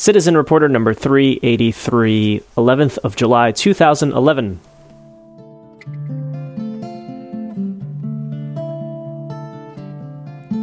Citizen 0.00 0.34
Reporter 0.34 0.66
number 0.66 0.94
383, 0.94 2.42
11th 2.56 2.96
of 3.04 3.16
July 3.16 3.52
2011. 3.52 4.58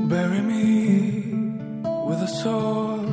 Bury 0.09 0.41
me 0.41 1.29
with 2.07 2.19
a 2.19 2.27
sword. 2.27 3.05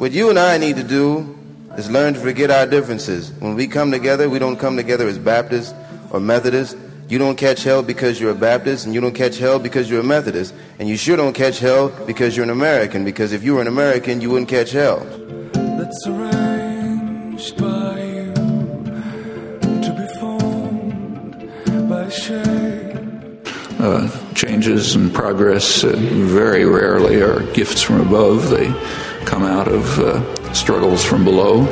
What 0.00 0.10
you 0.10 0.30
and 0.30 0.38
I 0.40 0.58
need 0.58 0.74
to 0.74 0.82
do 0.82 1.38
is 1.78 1.88
learn 1.88 2.14
to 2.14 2.18
forget 2.18 2.50
our 2.50 2.66
differences. 2.66 3.30
When 3.34 3.54
we 3.54 3.68
come 3.68 3.92
together, 3.92 4.28
we 4.28 4.40
don't 4.40 4.56
come 4.56 4.76
together 4.76 5.06
as 5.06 5.16
Baptists 5.16 5.72
or 6.10 6.18
Methodists. 6.18 6.74
You 7.08 7.18
don't 7.18 7.36
catch 7.36 7.64
hell 7.64 7.82
because 7.82 8.20
you're 8.20 8.30
a 8.30 8.36
Baptist, 8.36 8.84
and 8.86 8.94
you 8.94 9.00
don't 9.00 9.14
catch 9.14 9.36
hell 9.38 9.58
because 9.58 9.90
you're 9.90 9.98
a 9.98 10.04
Methodist. 10.04 10.54
And 10.78 10.88
you 10.88 10.96
sure 10.96 11.16
don't 11.16 11.32
catch 11.32 11.58
hell 11.58 11.88
because 12.06 12.36
you're 12.36 12.44
an 12.44 12.50
American, 12.50 13.04
because 13.04 13.32
if 13.32 13.42
you 13.42 13.56
were 13.56 13.60
an 13.60 13.66
American, 13.66 14.20
you 14.20 14.30
wouldn't 14.30 14.48
catch 14.48 14.70
hell. 14.70 15.04
That's 15.90 16.06
arranged 16.06 17.56
by 17.58 18.00
you 18.00 18.32
to 19.82 19.94
be 19.98 20.06
formed 20.20 21.88
by 21.88 22.08
uh, 23.84 24.34
changes 24.34 24.94
and 24.94 25.12
progress 25.12 25.82
uh, 25.82 25.90
very 25.96 26.64
rarely 26.64 27.20
are 27.20 27.40
gifts 27.54 27.82
from 27.82 28.00
above. 28.02 28.50
They 28.50 28.68
come 29.24 29.42
out 29.42 29.66
of 29.66 29.98
uh, 29.98 30.54
struggles 30.54 31.04
from 31.04 31.24
below. 31.24 31.62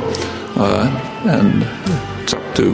Uh, 0.57 0.89
and 1.23 1.63
it's 2.21 2.33
up 2.33 2.55
to 2.55 2.73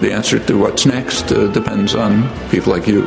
the 0.00 0.10
answer 0.10 0.38
to 0.38 0.56
what's 0.56 0.86
next 0.86 1.30
uh, 1.32 1.48
depends 1.48 1.94
on 1.94 2.30
people 2.48 2.72
like 2.72 2.86
you. 2.86 3.06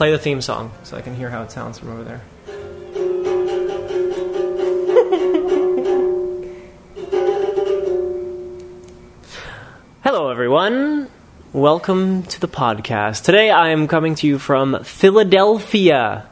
Play 0.00 0.12
the 0.12 0.18
theme 0.18 0.40
song 0.40 0.72
so 0.82 0.96
I 0.96 1.02
can 1.02 1.14
hear 1.14 1.28
how 1.28 1.42
it 1.42 1.52
sounds 1.52 1.78
from 1.78 1.90
over 1.90 2.04
there. 2.04 2.22
Hello, 10.02 10.30
everyone. 10.30 11.10
Welcome 11.52 12.22
to 12.22 12.40
the 12.40 12.48
podcast. 12.48 13.24
Today 13.24 13.50
I 13.50 13.72
am 13.72 13.88
coming 13.88 14.14
to 14.14 14.26
you 14.26 14.38
from 14.38 14.82
Philadelphia 14.84 16.26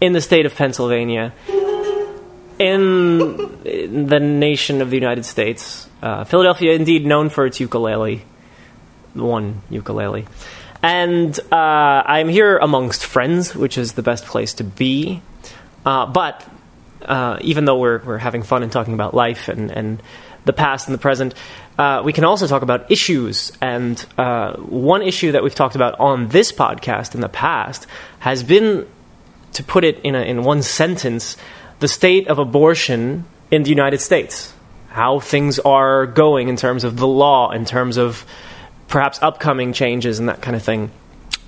in 0.00 0.12
the 0.12 0.20
state 0.20 0.46
of 0.46 0.54
Pennsylvania, 0.54 1.32
in, 2.60 4.06
the 4.06 4.20
nation 4.20 4.82
of 4.82 4.90
the 4.90 4.96
United 4.96 5.24
States. 5.24 5.88
Uh, 6.00 6.22
Philadelphia, 6.22 6.74
indeed 6.74 7.04
known 7.04 7.28
for 7.28 7.44
its 7.44 7.58
ukulele, 7.58 8.24
one 9.14 9.62
ukulele. 9.68 10.28
And 10.82 11.38
uh, 11.50 12.02
I'm 12.06 12.28
here 12.28 12.56
amongst 12.58 13.04
friends, 13.04 13.54
which 13.54 13.78
is 13.78 13.94
the 13.94 14.02
best 14.02 14.24
place 14.24 14.54
to 14.54 14.64
be. 14.64 15.22
Uh, 15.84 16.06
but 16.06 16.48
uh, 17.02 17.38
even 17.40 17.64
though 17.64 17.78
we're, 17.78 17.98
we're 18.04 18.18
having 18.18 18.42
fun 18.42 18.62
and 18.62 18.70
talking 18.70 18.94
about 18.94 19.14
life 19.14 19.48
and, 19.48 19.70
and 19.70 20.02
the 20.44 20.52
past 20.52 20.86
and 20.86 20.94
the 20.94 21.00
present, 21.00 21.34
uh, 21.78 22.02
we 22.04 22.12
can 22.12 22.24
also 22.24 22.46
talk 22.46 22.62
about 22.62 22.90
issues. 22.90 23.52
And 23.60 24.04
uh, 24.16 24.54
one 24.56 25.02
issue 25.02 25.32
that 25.32 25.42
we've 25.42 25.54
talked 25.54 25.74
about 25.74 25.98
on 25.98 26.28
this 26.28 26.52
podcast 26.52 27.14
in 27.14 27.20
the 27.20 27.28
past 27.28 27.86
has 28.20 28.42
been, 28.42 28.86
to 29.54 29.64
put 29.64 29.84
it 29.84 30.00
in, 30.00 30.14
a, 30.14 30.20
in 30.20 30.44
one 30.44 30.62
sentence, 30.62 31.36
the 31.80 31.88
state 31.88 32.28
of 32.28 32.38
abortion 32.38 33.24
in 33.50 33.62
the 33.62 33.70
United 33.70 34.00
States. 34.00 34.52
How 34.90 35.20
things 35.20 35.58
are 35.58 36.06
going 36.06 36.48
in 36.48 36.56
terms 36.56 36.84
of 36.84 36.96
the 36.96 37.06
law, 37.06 37.50
in 37.50 37.64
terms 37.64 37.96
of 37.96 38.24
perhaps 38.88 39.18
upcoming 39.22 39.72
changes 39.72 40.18
and 40.18 40.28
that 40.28 40.42
kind 40.42 40.56
of 40.56 40.62
thing. 40.62 40.90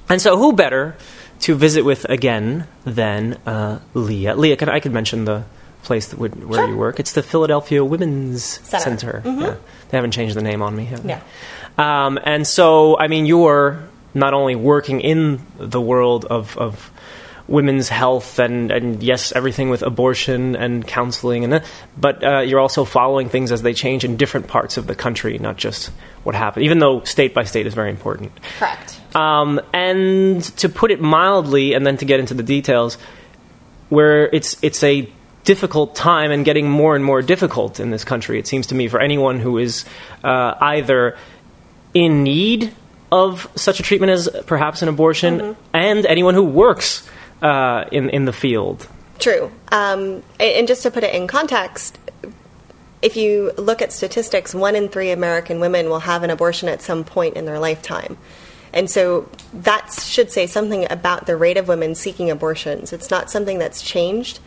And 0.08 0.20
so, 0.20 0.36
who 0.36 0.52
better 0.52 0.96
to 1.40 1.54
visit 1.54 1.84
with 1.84 2.04
again 2.04 2.66
than 2.84 3.34
uh, 3.46 3.80
Leah? 3.94 4.36
Leah, 4.36 4.56
can, 4.56 4.68
I 4.68 4.80
could 4.80 4.92
mention 4.92 5.24
the 5.24 5.44
place 5.82 6.08
that 6.08 6.18
would, 6.18 6.44
where 6.44 6.68
you 6.68 6.76
work. 6.76 7.00
It's 7.00 7.12
the 7.12 7.22
Philadelphia 7.22 7.84
Women's 7.84 8.44
Center. 8.44 9.22
Center. 9.22 9.22
Yeah. 9.24 9.56
They 9.88 9.96
haven't 9.96 10.12
changed 10.12 10.36
the 10.36 10.42
name 10.42 10.62
on 10.62 10.76
me? 10.76 10.88
Yeah. 11.04 11.22
Um, 11.78 12.18
and 12.22 12.46
so, 12.46 12.98
I 12.98 13.08
mean, 13.08 13.26
you're 13.26 13.88
not 14.12 14.34
only 14.34 14.56
working 14.56 15.00
in 15.00 15.40
the 15.58 15.80
world 15.80 16.24
of, 16.26 16.56
of 16.58 16.90
women's 17.50 17.88
health 17.88 18.38
and, 18.38 18.70
and 18.70 19.02
yes, 19.02 19.32
everything 19.32 19.70
with 19.70 19.82
abortion 19.82 20.54
and 20.54 20.86
counseling, 20.86 21.42
and 21.42 21.52
that, 21.52 21.64
but 21.98 22.22
uh, 22.22 22.38
you're 22.38 22.60
also 22.60 22.84
following 22.84 23.28
things 23.28 23.50
as 23.50 23.62
they 23.62 23.74
change 23.74 24.04
in 24.04 24.16
different 24.16 24.46
parts 24.46 24.76
of 24.76 24.86
the 24.86 24.94
country, 24.94 25.36
not 25.38 25.56
just 25.56 25.90
what 26.22 26.36
happened, 26.36 26.64
even 26.64 26.78
though 26.78 27.02
state 27.02 27.34
by 27.34 27.42
state 27.42 27.66
is 27.66 27.74
very 27.74 27.90
important. 27.90 28.30
Correct. 28.58 29.00
Um, 29.16 29.60
and 29.74 30.42
to 30.58 30.68
put 30.68 30.92
it 30.92 31.00
mildly, 31.00 31.74
and 31.74 31.84
then 31.84 31.96
to 31.96 32.04
get 32.04 32.20
into 32.20 32.34
the 32.34 32.44
details, 32.44 32.96
where 33.88 34.28
it's 34.28 34.56
it's 34.62 34.82
a 34.84 35.10
difficult 35.42 35.96
time 35.96 36.30
and 36.30 36.44
getting 36.44 36.70
more 36.70 36.94
and 36.94 37.04
more 37.04 37.20
difficult 37.20 37.80
in 37.80 37.90
this 37.90 38.04
country. 38.04 38.38
It 38.38 38.46
seems 38.46 38.68
to 38.68 38.76
me 38.76 38.86
for 38.86 39.00
anyone 39.00 39.40
who 39.40 39.58
is 39.58 39.84
uh, 40.22 40.54
either 40.60 41.16
in 41.94 42.22
need 42.22 42.72
of 43.10 43.50
such 43.56 43.80
a 43.80 43.82
treatment 43.82 44.12
as 44.12 44.28
perhaps 44.46 44.82
an 44.82 44.88
abortion, 44.88 45.56
and 45.72 46.06
anyone 46.06 46.34
who 46.34 46.44
works 46.44 47.08
uh, 47.42 47.84
in 47.90 48.10
in 48.10 48.24
the 48.24 48.32
field. 48.32 48.86
True. 49.18 49.50
Um, 49.70 50.22
and 50.38 50.66
just 50.66 50.82
to 50.84 50.90
put 50.90 51.04
it 51.04 51.14
in 51.14 51.26
context, 51.26 51.98
if 53.02 53.16
you 53.16 53.52
look 53.58 53.82
at 53.82 53.92
statistics, 53.92 54.54
one 54.54 54.74
in 54.74 54.88
three 54.88 55.10
American 55.10 55.60
women 55.60 55.88
will 55.88 56.00
have 56.00 56.22
an 56.22 56.30
abortion 56.30 56.68
at 56.68 56.80
some 56.80 57.04
point 57.04 57.36
in 57.36 57.44
their 57.44 57.58
lifetime. 57.58 58.16
And 58.72 58.88
so 58.88 59.28
that 59.52 59.92
should 59.92 60.30
say 60.30 60.46
something 60.46 60.90
about 60.90 61.26
the 61.26 61.36
rate 61.36 61.56
of 61.56 61.68
women 61.68 61.94
seeking 61.94 62.30
abortions. 62.30 62.92
It's 62.92 63.10
not 63.10 63.30
something 63.30 63.58
that's 63.58 63.82
changed 63.82 64.38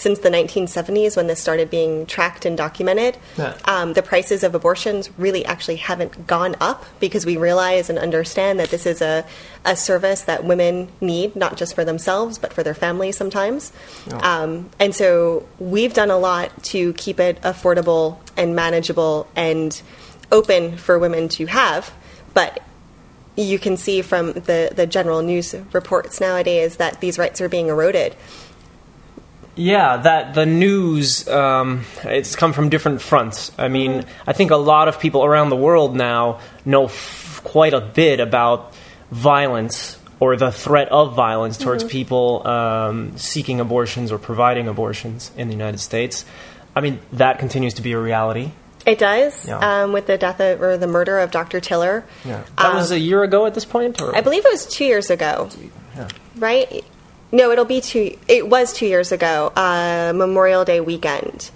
since 0.00 0.20
the 0.20 0.30
1970s 0.30 1.14
when 1.14 1.26
this 1.26 1.40
started 1.40 1.68
being 1.68 2.06
tracked 2.06 2.46
and 2.46 2.56
documented. 2.56 3.18
Yeah. 3.36 3.54
Um, 3.66 3.92
the 3.92 4.02
prices 4.02 4.42
of 4.42 4.54
abortions 4.54 5.10
really 5.18 5.44
actually 5.44 5.76
haven't 5.76 6.26
gone 6.26 6.56
up 6.58 6.86
because 7.00 7.26
we 7.26 7.36
realize 7.36 7.90
and 7.90 7.98
understand 7.98 8.58
that 8.60 8.70
this 8.70 8.86
is 8.86 9.02
a, 9.02 9.26
a 9.66 9.76
service 9.76 10.22
that 10.22 10.42
women 10.42 10.88
need, 11.02 11.36
not 11.36 11.58
just 11.58 11.74
for 11.74 11.84
themselves, 11.84 12.38
but 12.38 12.50
for 12.54 12.62
their 12.62 12.74
families 12.74 13.18
sometimes. 13.18 13.72
Um, 14.22 14.70
and 14.78 14.94
so 14.94 15.46
we've 15.58 15.92
done 15.92 16.10
a 16.10 16.18
lot 16.18 16.62
to 16.64 16.94
keep 16.94 17.20
it 17.20 17.40
affordable 17.42 18.18
and 18.38 18.56
manageable 18.56 19.28
and 19.36 19.82
open 20.32 20.78
for 20.78 20.98
women 20.98 21.28
to 21.28 21.44
have. 21.44 21.92
But 22.32 22.62
you 23.36 23.58
can 23.58 23.76
see 23.76 24.00
from 24.00 24.32
the, 24.32 24.72
the 24.74 24.86
general 24.86 25.20
news 25.22 25.54
reports 25.72 26.20
nowadays 26.20 26.76
that 26.76 27.00
these 27.00 27.18
rights 27.18 27.40
are 27.40 27.48
being 27.50 27.68
eroded. 27.68 28.16
Yeah, 29.56 29.96
that 29.98 30.34
the 30.34 30.46
news 30.46 31.28
um, 31.28 31.84
it's 32.04 32.36
come 32.36 32.52
from 32.52 32.68
different 32.70 33.02
fronts. 33.02 33.52
I 33.58 33.68
mean, 33.68 34.04
I 34.26 34.32
think 34.32 34.50
a 34.50 34.56
lot 34.56 34.88
of 34.88 34.98
people 35.00 35.24
around 35.24 35.50
the 35.50 35.56
world 35.56 35.94
now 35.96 36.40
know 36.64 36.84
f- 36.86 37.40
quite 37.44 37.74
a 37.74 37.80
bit 37.80 38.20
about 38.20 38.72
violence 39.10 39.98
or 40.20 40.36
the 40.36 40.52
threat 40.52 40.88
of 40.90 41.14
violence 41.14 41.56
towards 41.58 41.82
people 41.82 42.46
um, 42.46 43.16
seeking 43.16 43.58
abortions 43.60 44.12
or 44.12 44.18
providing 44.18 44.68
abortions 44.68 45.30
in 45.36 45.48
the 45.48 45.54
United 45.54 45.78
States. 45.78 46.24
I 46.76 46.80
mean, 46.80 47.00
that 47.14 47.38
continues 47.38 47.74
to 47.74 47.82
be 47.82 47.92
a 47.92 47.98
reality. 47.98 48.52
It 48.86 48.98
does, 48.98 49.46
Yeah. 49.48 49.58
um, 49.84 49.92
with 49.92 50.06
the 50.06 50.16
death 50.16 50.40
of, 50.40 50.62
or 50.62 50.76
the 50.78 50.86
murder 50.86 51.18
of 51.18 51.30
Dr. 51.30 51.60
Tiller. 51.60 52.04
Yeah, 52.24 52.42
that 52.56 52.74
was 52.74 52.90
a 52.92 52.98
year 52.98 53.22
ago 53.22 53.44
at 53.46 53.54
this 53.54 53.64
point, 53.64 54.00
or 54.00 54.10
Um, 54.10 54.14
I 54.14 54.20
believe 54.22 54.44
it 54.44 54.52
was 54.52 54.66
two 54.66 54.84
years 54.86 55.10
ago, 55.10 55.48
Yeah. 55.96 56.08
right? 56.36 56.84
No, 57.32 57.50
it'll 57.52 57.64
be 57.64 57.80
two. 57.80 58.18
It 58.26 58.48
was 58.48 58.72
two 58.72 58.86
years 58.86 59.12
ago, 59.12 59.52
uh, 59.54 60.12
Memorial 60.14 60.64
Day 60.64 60.80
weekend. 60.80 61.50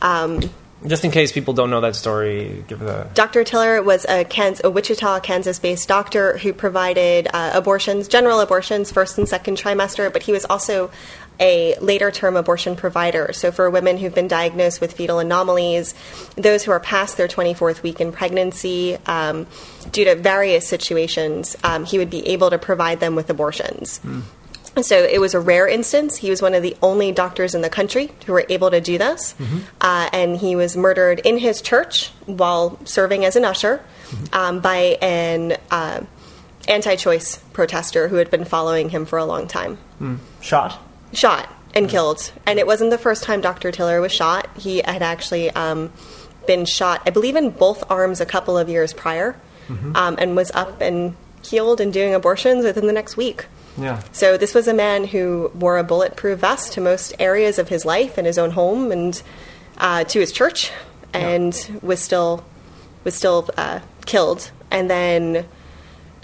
Um, 0.00 0.40
Just 0.86 1.04
in 1.04 1.10
case 1.10 1.32
people 1.32 1.54
don't 1.54 1.70
know 1.70 1.80
that 1.80 1.96
story, 1.96 2.64
give 2.68 2.78
the 2.78 3.08
Dr. 3.14 3.44
Tiller 3.44 3.82
was 3.82 4.06
a, 4.08 4.24
Kans- 4.24 4.60
a 4.64 4.70
Wichita, 4.70 5.20
Kansas-based 5.20 5.88
doctor 5.88 6.38
who 6.38 6.52
provided 6.52 7.28
uh, 7.32 7.50
abortions, 7.54 8.08
general 8.08 8.40
abortions, 8.40 8.90
first 8.90 9.18
and 9.18 9.28
second 9.28 9.58
trimester, 9.58 10.12
but 10.12 10.22
he 10.22 10.32
was 10.32 10.44
also 10.44 10.90
a 11.40 11.76
later-term 11.80 12.36
abortion 12.36 12.74
provider. 12.74 13.32
So 13.32 13.52
for 13.52 13.70
women 13.70 13.96
who've 13.96 14.14
been 14.14 14.28
diagnosed 14.28 14.80
with 14.80 14.92
fetal 14.94 15.18
anomalies, 15.18 15.94
those 16.36 16.64
who 16.64 16.72
are 16.72 16.80
past 16.80 17.16
their 17.16 17.28
24th 17.28 17.82
week 17.82 18.00
in 18.00 18.10
pregnancy, 18.12 18.96
um, 19.06 19.46
due 19.92 20.04
to 20.04 20.14
various 20.16 20.66
situations, 20.66 21.56
um, 21.62 21.84
he 21.84 21.98
would 21.98 22.10
be 22.10 22.26
able 22.28 22.50
to 22.50 22.58
provide 22.58 22.98
them 22.98 23.14
with 23.14 23.30
abortions. 23.30 24.00
So 24.82 25.02
it 25.02 25.20
was 25.20 25.34
a 25.34 25.40
rare 25.40 25.66
instance. 25.66 26.16
He 26.16 26.30
was 26.30 26.40
one 26.42 26.54
of 26.54 26.62
the 26.62 26.76
only 26.82 27.12
doctors 27.12 27.54
in 27.54 27.62
the 27.62 27.70
country 27.70 28.10
who 28.26 28.32
were 28.32 28.44
able 28.48 28.70
to 28.70 28.80
do 28.80 28.98
this. 28.98 29.34
Uh, 29.80 30.08
and 30.12 30.36
he 30.36 30.56
was 30.56 30.76
murdered 30.76 31.20
in 31.20 31.38
his 31.38 31.60
church 31.62 32.08
while 32.26 32.78
serving 32.84 33.24
as 33.24 33.36
an 33.36 33.44
usher 33.44 33.82
um, 34.32 34.60
by 34.60 34.96
an 35.02 35.56
uh, 35.70 36.02
anti 36.68 36.96
choice 36.96 37.38
protester 37.52 38.08
who 38.08 38.16
had 38.16 38.30
been 38.30 38.44
following 38.44 38.88
him 38.90 39.04
for 39.06 39.18
a 39.18 39.24
long 39.24 39.48
time. 39.48 39.78
shot. 40.40 40.80
Shot 41.12 41.48
and 41.74 41.88
killed. 41.88 42.32
And 42.46 42.58
it 42.58 42.66
wasn't 42.66 42.90
the 42.90 42.98
first 42.98 43.22
time 43.24 43.40
Dr. 43.40 43.70
Tiller 43.72 44.00
was 44.00 44.12
shot. 44.12 44.48
He 44.56 44.78
had 44.78 45.02
actually 45.02 45.50
um, 45.50 45.92
been 46.46 46.64
shot, 46.64 47.02
I 47.06 47.10
believe, 47.10 47.36
in 47.36 47.50
both 47.50 47.84
arms 47.90 48.20
a 48.20 48.26
couple 48.26 48.56
of 48.58 48.68
years 48.68 48.92
prior 48.92 49.36
um, 49.94 50.16
and 50.18 50.34
was 50.34 50.50
up 50.52 50.80
and 50.80 51.14
healed 51.42 51.80
and 51.80 51.92
doing 51.92 52.14
abortions 52.14 52.64
within 52.64 52.86
the 52.86 52.92
next 52.92 53.16
week. 53.16 53.46
Yeah. 53.78 54.02
So 54.12 54.36
this 54.36 54.54
was 54.54 54.66
a 54.68 54.74
man 54.74 55.04
who 55.04 55.50
wore 55.54 55.78
a 55.78 55.84
bulletproof 55.84 56.40
vest 56.40 56.72
to 56.74 56.80
most 56.80 57.14
areas 57.18 57.58
of 57.58 57.68
his 57.68 57.84
life 57.84 58.18
in 58.18 58.24
his 58.24 58.38
own 58.38 58.50
home 58.50 58.90
and 58.90 59.22
uh, 59.78 60.04
to 60.04 60.20
his 60.20 60.32
church, 60.32 60.72
and 61.12 61.78
was 61.82 62.00
still 62.00 62.44
was 63.04 63.14
still 63.14 63.48
uh, 63.56 63.80
killed. 64.04 64.50
And 64.70 64.90
then 64.90 65.46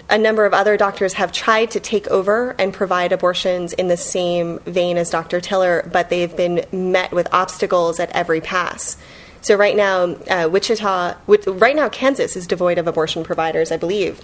a 0.09 0.17
number 0.17 0.45
of 0.45 0.53
other 0.53 0.77
doctors 0.77 1.13
have 1.13 1.31
tried 1.31 1.71
to 1.71 1.79
take 1.79 2.07
over 2.07 2.55
and 2.59 2.73
provide 2.73 3.11
abortions 3.11 3.73
in 3.73 3.87
the 3.87 3.97
same 3.97 4.59
vein 4.59 4.97
as 4.97 5.09
Dr. 5.09 5.41
Tiller, 5.41 5.89
but 5.91 6.09
they've 6.09 6.35
been 6.35 6.65
met 6.71 7.11
with 7.11 7.27
obstacles 7.33 7.99
at 7.99 8.11
every 8.11 8.41
pass. 8.41 8.97
So 9.41 9.55
right 9.55 9.75
now, 9.75 10.15
uh, 10.29 10.49
Wichita, 10.51 11.15
right 11.27 11.75
now, 11.75 11.89
Kansas 11.89 12.35
is 12.35 12.47
devoid 12.47 12.77
of 12.77 12.87
abortion 12.87 13.23
providers, 13.23 13.71
I 13.71 13.77
believe. 13.77 14.21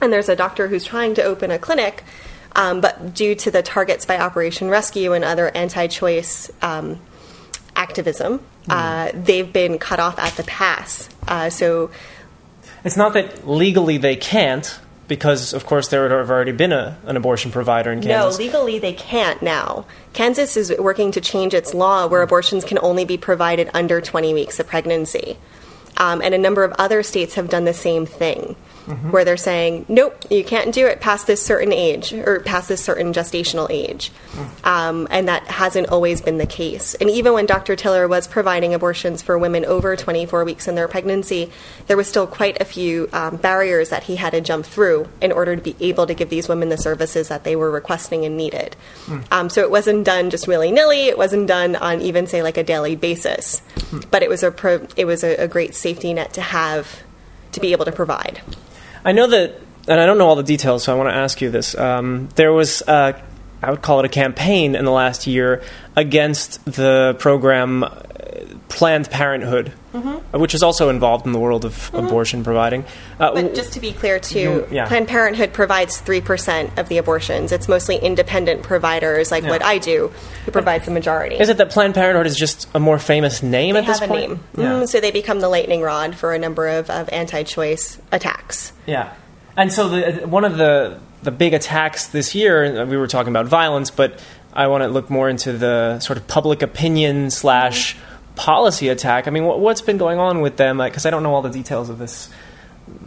And 0.00 0.12
there's 0.12 0.28
a 0.28 0.36
doctor 0.36 0.68
who's 0.68 0.84
trying 0.84 1.14
to 1.14 1.22
open 1.22 1.50
a 1.50 1.58
clinic, 1.58 2.04
um, 2.54 2.80
but 2.80 3.14
due 3.14 3.34
to 3.36 3.50
the 3.50 3.62
targets 3.62 4.04
by 4.06 4.18
Operation 4.18 4.68
Rescue 4.68 5.12
and 5.12 5.24
other 5.24 5.48
anti-choice 5.48 6.50
um, 6.60 7.00
activism, 7.74 8.40
uh, 8.68 9.10
they've 9.14 9.52
been 9.52 9.78
cut 9.78 9.98
off 9.98 10.18
at 10.18 10.34
the 10.34 10.44
pass. 10.44 11.08
Uh, 11.26 11.50
so 11.50 11.90
It's 12.84 12.96
not 12.96 13.14
that 13.14 13.48
legally 13.48 13.98
they 13.98 14.16
can't, 14.16 14.78
because 15.08 15.52
of 15.52 15.66
course 15.66 15.88
there 15.88 16.02
would 16.02 16.10
have 16.10 16.30
already 16.30 16.52
been 16.52 16.72
a, 16.72 16.96
an 17.06 17.16
abortion 17.16 17.50
provider 17.50 17.90
in 17.92 18.00
Kansas. 18.00 18.38
No, 18.38 18.44
legally 18.44 18.78
they 18.78 18.92
can't 18.92 19.42
now. 19.42 19.84
Kansas 20.12 20.56
is 20.56 20.72
working 20.78 21.12
to 21.12 21.20
change 21.20 21.54
its 21.54 21.74
law 21.74 22.06
where 22.06 22.22
abortions 22.22 22.64
can 22.64 22.78
only 22.78 23.04
be 23.04 23.16
provided 23.16 23.70
under 23.74 24.00
20 24.00 24.32
weeks 24.34 24.60
of 24.60 24.66
pregnancy. 24.66 25.36
Um, 25.96 26.22
and 26.22 26.34
a 26.34 26.38
number 26.38 26.64
of 26.64 26.72
other 26.78 27.02
states 27.02 27.34
have 27.34 27.50
done 27.50 27.64
the 27.64 27.74
same 27.74 28.06
thing, 28.06 28.56
where 29.10 29.24
they're 29.24 29.36
saying, 29.36 29.86
nope, 29.88 30.16
you 30.30 30.42
can't 30.44 30.74
do 30.74 30.86
it 30.86 31.00
past 31.00 31.26
this 31.26 31.44
certain 31.44 31.72
age 31.72 32.12
or 32.12 32.40
past 32.40 32.68
this 32.68 32.82
certain 32.82 33.12
gestational 33.12 33.68
age. 33.70 34.10
Um, 34.64 35.06
and 35.10 35.28
that 35.28 35.44
hasn't 35.44 35.88
always 35.88 36.20
been 36.20 36.38
the 36.38 36.46
case. 36.46 36.94
And 36.94 37.08
even 37.08 37.32
when 37.32 37.46
Dr. 37.46 37.76
Tiller 37.76 38.08
was 38.08 38.26
providing 38.26 38.74
abortions 38.74 39.22
for 39.22 39.38
women 39.38 39.64
over 39.64 39.94
24 39.94 40.44
weeks 40.44 40.66
in 40.66 40.74
their 40.74 40.88
pregnancy, 40.88 41.50
there 41.86 41.96
was 41.96 42.08
still 42.08 42.26
quite 42.26 42.60
a 42.60 42.64
few 42.64 43.08
um, 43.12 43.36
barriers 43.36 43.90
that 43.90 44.04
he 44.04 44.16
had 44.16 44.30
to 44.30 44.40
jump 44.40 44.66
through 44.66 45.08
in 45.20 45.30
order 45.32 45.54
to 45.54 45.62
be 45.62 45.76
able 45.80 46.06
to 46.06 46.14
give 46.14 46.28
these 46.28 46.48
women 46.48 46.68
the 46.68 46.78
services 46.78 47.28
that 47.28 47.44
they 47.44 47.54
were 47.54 47.70
requesting 47.70 48.24
and 48.24 48.36
needed. 48.36 48.76
Um, 49.30 49.48
so 49.48 49.60
it 49.62 49.70
wasn't 49.70 50.04
done 50.04 50.30
just 50.30 50.48
willy 50.48 50.70
nilly. 50.70 51.06
It 51.06 51.18
wasn't 51.18 51.46
done 51.46 51.76
on 51.76 52.00
even 52.00 52.26
say 52.26 52.42
like 52.42 52.56
a 52.56 52.64
daily 52.64 52.96
basis, 52.96 53.62
but 54.10 54.22
it 54.22 54.28
was 54.28 54.42
a 54.42 54.50
pro- 54.50 54.86
it 54.96 55.04
was 55.04 55.22
a, 55.22 55.36
a 55.36 55.48
great 55.48 55.74
safety 55.74 56.12
net 56.14 56.32
to 56.34 56.40
have 56.40 57.02
to 57.52 57.60
be 57.60 57.72
able 57.72 57.84
to 57.84 57.92
provide. 57.92 58.40
I 59.04 59.12
know 59.12 59.26
that, 59.26 59.60
and 59.88 60.00
I 60.00 60.06
don't 60.06 60.18
know 60.18 60.28
all 60.28 60.36
the 60.36 60.42
details, 60.42 60.84
so 60.84 60.92
I 60.92 60.96
want 60.96 61.10
to 61.10 61.14
ask 61.14 61.40
you 61.40 61.50
this. 61.50 61.76
Um, 61.76 62.28
there 62.36 62.52
was, 62.52 62.82
uh, 62.82 63.20
I 63.62 63.70
would 63.70 63.82
call 63.82 64.00
it 64.00 64.06
a 64.06 64.08
campaign 64.08 64.74
in 64.74 64.84
the 64.84 64.92
last 64.92 65.26
year 65.26 65.62
against 65.96 66.64
the 66.64 67.16
program 67.18 67.82
uh, 67.84 67.90
Planned 68.68 69.10
Parenthood, 69.10 69.72
Mm-hmm. 69.92 70.38
which 70.40 70.54
is 70.54 70.62
also 70.62 70.88
involved 70.88 71.26
in 71.26 71.32
the 71.32 71.38
world 71.38 71.66
of 71.66 71.90
abortion 71.92 72.42
providing. 72.42 72.84
Uh, 73.20 73.34
But 73.34 73.54
just 73.54 73.74
to 73.74 73.80
be 73.80 73.92
clear, 73.92 74.18
too, 74.18 74.66
yeah. 74.70 74.86
Planned 74.88 75.06
Parenthood 75.08 75.52
provides 75.52 76.00
3% 76.00 76.78
of 76.78 76.88
the 76.88 76.96
abortions. 76.96 77.52
It's 77.52 77.68
mostly 77.68 77.96
independent 77.96 78.62
providers 78.62 79.30
like 79.30 79.44
Yeah. 79.44 79.50
what 79.50 79.62
I 79.62 79.76
do 79.76 80.10
who 80.46 80.50
provides 80.50 80.86
the 80.86 80.92
majority. 80.92 81.36
is 81.36 81.50
it 81.50 81.58
that 81.58 81.68
Planned 81.70 81.94
Parenthood 81.94 82.26
is 82.26 82.36
just 82.36 82.68
a 82.74 82.80
more 82.80 82.98
famous 82.98 83.42
name 83.42 83.74
they 83.74 83.80
at 83.80 83.86
this 83.86 83.98
have 83.98 84.08
a 84.08 84.12
point? 84.12 84.28
name. 84.30 84.40
Yeah. 84.56 84.64
Mm, 84.80 84.88
so 84.88 84.98
they 84.98 85.10
become 85.10 85.40
the 85.40 85.48
lightning 85.50 85.82
rod 85.82 86.14
for 86.16 86.32
a 86.32 86.38
number 86.38 86.68
of, 86.68 86.88
of 86.88 87.10
anti 87.12 87.42
choice 87.42 87.98
attacks. 88.10 88.72
Yeah, 88.86 89.12
and 89.58 89.70
so 89.70 89.88
the, 89.90 90.26
one 90.26 90.44
of 90.46 90.56
the 90.56 90.98
the 91.22 91.30
big 91.30 91.52
attacks 91.54 92.06
this 92.08 92.34
year, 92.34 92.84
we 92.86 92.96
were 92.96 93.06
talking 93.06 93.30
about 93.30 93.46
violence, 93.46 93.90
but 93.92 94.18
I 94.54 94.66
want 94.66 94.82
to 94.82 94.88
look 94.88 95.08
more 95.08 95.28
into 95.28 95.52
the 95.52 96.00
sort 96.00 96.16
of 96.16 96.26
public 96.26 96.62
opinion 96.62 97.30
slash 97.30 97.94
policy 98.36 98.88
attack. 98.88 99.26
I 99.26 99.30
mean, 99.30 99.44
what, 99.44 99.60
what's 99.60 99.82
been 99.82 99.98
going 99.98 100.18
on 100.18 100.40
with 100.40 100.56
them? 100.56 100.78
Because 100.78 101.06
I 101.06 101.10
don't 101.10 101.22
know 101.22 101.34
all 101.34 101.42
the 101.42 101.50
details 101.50 101.90
of 101.90 101.98
this. 101.98 102.28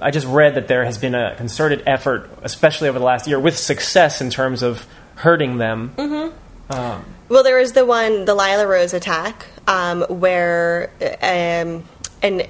I 0.01 0.12
just 0.12 0.27
read 0.27 0.56
that 0.56 0.68
there 0.68 0.86
has 0.86 0.98
been 0.98 1.16
a 1.16 1.36
concerted 1.36 1.83
effort, 1.86 2.30
especially 2.44 2.89
over 2.89 3.00
the 3.00 3.06
last 3.06 3.27
year, 3.27 3.39
with 3.39 3.57
success 3.57 4.22
in 4.22 4.30
terms 4.30 4.63
of 4.63 4.86
hurting 5.16 5.57
them. 5.57 5.94
Well, 7.27 7.44
there 7.44 7.57
was 7.57 7.74
the 7.74 7.86
one, 7.86 8.25
the 8.25 8.36
Lila 8.36 8.68
Rose 8.68 8.94
attack, 8.94 9.45
um, 9.68 10.04
where, 10.04 10.92
um, 11.22 11.83
and 12.22 12.48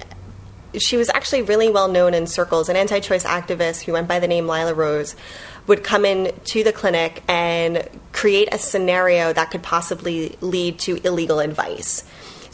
she 0.77 0.98
was 0.98 1.10
actually 1.10 1.44
really 1.44 1.69
well 1.69 1.88
known 1.88 2.13
in 2.13 2.27
circles. 2.27 2.69
An 2.69 2.75
anti 2.75 3.00
choice 3.00 3.24
activist 3.24 3.83
who 3.83 3.94
went 3.94 4.07
by 4.07 4.19
the 4.19 4.27
name 4.27 4.48
Lila 4.48 4.74
Rose 4.74 5.16
would 5.68 5.83
come 5.83 6.06
in 6.06 6.33
to 6.45 6.63
the 6.63 6.72
clinic 6.72 7.24
and 7.27 7.88
create 8.12 8.50
a 8.51 8.57
scenario 8.57 9.33
that 9.33 9.50
could 9.51 9.63
possibly 9.63 10.38
lead 10.42 10.77
to 10.80 11.00
illegal 11.07 11.39
advice. 11.39 12.04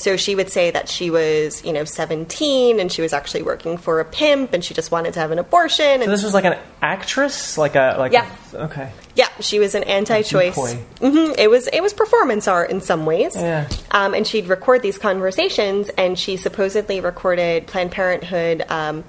So 0.02 0.18
she 0.18 0.34
would 0.36 0.50
say 0.52 0.72
that 0.72 0.90
she 0.90 1.10
was, 1.12 1.64
you 1.64 1.74
know, 1.74 1.84
17 1.84 2.80
and 2.80 2.92
she 2.92 3.02
was 3.02 3.14
actually 3.14 3.44
working 3.44 3.78
for 3.78 4.00
a 4.00 4.06
pimp 4.06 4.54
and 4.54 4.66
she 4.66 4.74
just 4.74 4.92
wanted 4.92 5.14
to 5.14 5.20
have 5.20 5.32
an 5.32 5.38
abortion. 5.40 5.86
And 5.86 6.04
So 6.06 6.10
this 6.12 6.24
was 6.24 6.34
like 6.34 6.46
an 6.46 6.58
actress, 6.82 7.58
like 7.58 7.76
a 7.76 7.96
like. 8.00 8.12
Yeah. 8.12 8.30
A, 8.54 8.64
okay. 8.64 8.92
yeah, 9.16 9.28
she 9.40 9.60
was 9.60 9.76
an 9.76 9.84
anti-choice. 9.84 10.56
hmm 11.00 11.32
It 11.38 11.50
was 11.50 11.68
it 11.68 11.82
was 11.82 11.94
performance 11.94 12.48
art 12.48 12.72
in 12.72 12.82
some 12.82 13.06
ways. 13.06 13.36
Yeah. 13.36 13.70
Um, 13.92 14.14
and 14.14 14.26
she'd 14.26 14.48
record 14.48 14.82
these 14.82 14.98
conversations, 14.98 15.90
and 15.90 16.18
she 16.18 16.38
supposedly 16.38 17.00
recorded 17.00 17.68
Planned 17.68 17.92
Parenthood 17.92 18.66
um, 18.70 19.04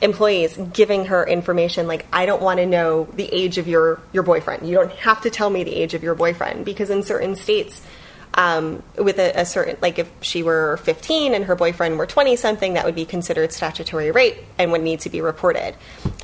employees 0.00 0.56
giving 0.72 1.06
her 1.06 1.26
information 1.26 1.86
like, 1.86 2.06
"I 2.12 2.24
don't 2.26 2.40
want 2.40 2.58
to 2.58 2.66
know 2.66 3.04
the 3.14 3.28
age 3.32 3.58
of 3.58 3.66
your 3.66 4.00
your 4.12 4.22
boyfriend. 4.22 4.68
You 4.68 4.76
don't 4.76 4.92
have 4.92 5.22
to 5.22 5.30
tell 5.30 5.50
me 5.50 5.64
the 5.64 5.74
age 5.74 5.94
of 5.94 6.02
your 6.02 6.14
boyfriend 6.14 6.64
because 6.64 6.88
in 6.90 7.02
certain 7.02 7.34
states." 7.36 7.82
Um, 8.40 8.82
with 8.96 9.18
a, 9.18 9.40
a 9.40 9.44
certain, 9.44 9.76
like 9.82 9.98
if 9.98 10.10
she 10.22 10.42
were 10.42 10.78
15 10.78 11.34
and 11.34 11.44
her 11.44 11.54
boyfriend 11.54 11.98
were 11.98 12.06
20 12.06 12.36
something, 12.36 12.72
that 12.72 12.86
would 12.86 12.94
be 12.94 13.04
considered 13.04 13.52
statutory 13.52 14.10
rape 14.10 14.38
and 14.56 14.72
would 14.72 14.80
need 14.80 15.00
to 15.00 15.10
be 15.10 15.20
reported. 15.20 15.74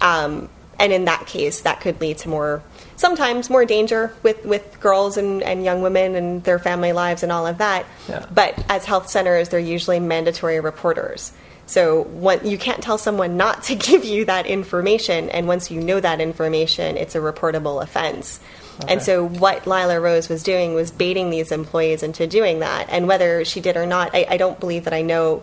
Um, 0.01 0.49
and 0.79 0.95
in 0.95 1.05
that 1.05 1.27
case, 1.27 1.61
that 1.63 1.81
could 1.81 2.01
lead 2.01 2.17
to 2.19 2.31
more, 2.31 2.63
sometimes 2.97 3.51
more 3.51 3.67
danger 3.67 4.15
with, 4.23 4.47
with 4.47 4.81
girls 4.81 5.19
and, 5.19 5.43
and 5.43 5.63
young 5.63 5.83
women 5.83 6.15
and 6.15 6.43
their 6.45 6.59
family 6.59 6.93
lives 6.93 7.23
and 7.23 7.31
all 7.31 7.47
of 7.47 7.59
that. 7.59 7.85
Yeah. 8.09 8.25
But 8.33 8.65
as 8.71 8.87
health 8.87 9.11
centers, 9.11 9.51
they're 9.51 9.61
usually 9.61 10.01
mandatory 10.01 10.61
reporters. 10.61 11.33
So 11.67 12.05
one, 12.05 12.47
you 12.49 12.57
can't 12.57 12.83
tell 12.83 12.97
someone 12.97 13.37
not 13.37 13.65
to 13.65 13.75
give 13.91 14.05
you 14.05 14.25
that 14.27 14.47
information, 14.47 15.29
and 15.31 15.47
once 15.47 15.71
you 15.71 15.81
know 15.81 16.01
that 16.01 16.21
information, 16.21 16.97
it's 16.97 17.15
a 17.15 17.19
reportable 17.19 17.83
offense. 17.83 18.41
And 18.89 19.03
so, 19.03 19.25
what 19.27 19.67
Lila 19.67 19.99
Rose 20.01 20.29
was 20.29 20.43
doing 20.43 20.75
was 20.75 20.91
baiting 20.91 21.31
these 21.31 21.51
employees 21.53 22.03
into 22.03 22.27
doing 22.27 22.61
that. 22.61 22.89
And 22.91 23.09
whether 23.09 23.45
she 23.45 23.61
did 23.61 23.77
or 23.77 23.87
not, 23.87 24.15
I, 24.15 24.27
I 24.31 24.37
don't 24.37 24.59
believe 24.61 24.85
that 24.85 24.93
I 24.93 25.03
know 25.03 25.43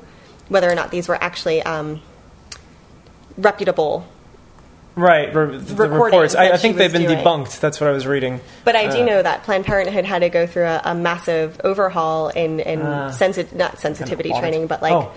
whether 0.50 0.70
or 0.72 0.76
not 0.76 0.92
these 0.92 1.08
were 1.08 1.16
actually 1.22 1.62
um, 1.64 2.02
reputable 3.38 4.08
Right, 4.96 5.34
re- 5.34 5.58
the 5.58 5.74
reports. 5.88 6.36
I, 6.36 6.52
I 6.52 6.58
think 6.58 6.78
they've 6.78 6.92
been 6.92 7.02
doing. 7.08 7.18
debunked. 7.18 7.60
That's 7.60 7.82
what 7.82 7.90
I 7.90 7.94
was 7.94 8.06
reading. 8.06 8.42
But 8.64 8.76
I 8.76 8.92
do 8.96 9.02
Uh, 9.02 9.06
know 9.06 9.22
that 9.24 9.42
Planned 9.42 9.66
Parenthood 9.66 10.06
had 10.06 10.20
to 10.20 10.30
go 10.30 10.46
through 10.46 10.66
a, 10.68 10.82
a 10.86 10.94
massive 10.94 11.60
overhaul 11.64 12.30
in, 12.30 12.60
in 12.60 12.80
Uh, 12.84 13.12
sensi- 13.12 13.48
not 13.56 13.80
sensitivity 13.80 14.30
audit. 14.30 14.42
training, 14.42 14.68
but 14.68 14.84
like 14.84 14.94
Oh. 14.94 15.12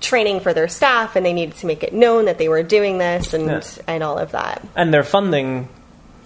training 0.00 0.40
for 0.40 0.52
their 0.52 0.66
staff, 0.66 1.14
and 1.14 1.24
they 1.24 1.32
needed 1.32 1.56
to 1.58 1.66
make 1.66 1.84
it 1.84 1.92
known 1.92 2.24
that 2.24 2.38
they 2.38 2.48
were 2.48 2.64
doing 2.64 2.98
this 2.98 3.32
and 3.32 3.46
Yeah. 3.46 3.60
and 3.86 4.02
all 4.02 4.18
of 4.18 4.32
that. 4.32 4.62
And 4.74 4.92
their 4.92 5.04
funding, 5.04 5.68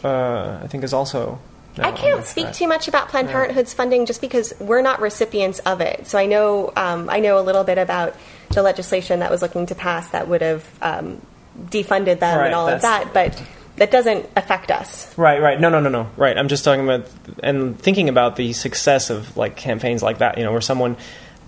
uh, 0.04 0.60
I 0.62 0.66
think, 0.66 0.84
is 0.84 0.92
also. 0.92 1.38
now 1.76 1.88
I 1.88 1.92
can't 1.92 2.24
speak 2.24 2.52
too 2.52 2.68
much 2.68 2.88
about 2.88 3.08
Planned 3.08 3.28
Parenthood's 3.28 3.72
funding 3.74 4.06
just 4.06 4.20
because 4.20 4.52
we're 4.60 4.82
not 4.82 5.00
recipients 5.00 5.58
of 5.60 5.80
it. 5.80 6.06
So 6.06 6.18
I 6.18 6.26
know 6.26 6.72
um, 6.76 7.08
I 7.10 7.20
know 7.20 7.38
a 7.38 7.42
little 7.42 7.64
bit 7.64 7.78
about 7.78 8.14
the 8.50 8.62
legislation 8.62 9.20
that 9.20 9.30
was 9.30 9.42
looking 9.42 9.66
to 9.66 9.74
pass 9.74 10.10
that 10.10 10.28
would 10.28 10.40
have 10.42 10.68
um, 10.82 11.20
defunded 11.58 12.20
them 12.20 12.38
Right, 12.38 12.46
and 12.46 12.54
all 12.54 12.68
of 12.68 12.82
that, 12.82 13.12
but 13.12 13.42
that 13.76 13.90
doesn't 13.90 14.28
affect 14.36 14.70
us. 14.70 15.16
Right, 15.18 15.40
right. 15.40 15.58
No, 15.60 15.68
no, 15.68 15.80
no, 15.80 15.88
no. 15.88 16.08
Right. 16.16 16.36
I'm 16.38 16.46
just 16.48 16.64
talking 16.64 16.84
about 16.84 17.10
and 17.42 17.76
thinking 17.78 18.08
about 18.08 18.36
the 18.36 18.52
success 18.52 19.10
of 19.10 19.36
like 19.36 19.56
campaigns 19.56 20.02
like 20.02 20.18
that. 20.18 20.38
You 20.38 20.44
know, 20.44 20.52
where 20.52 20.60
someone 20.60 20.96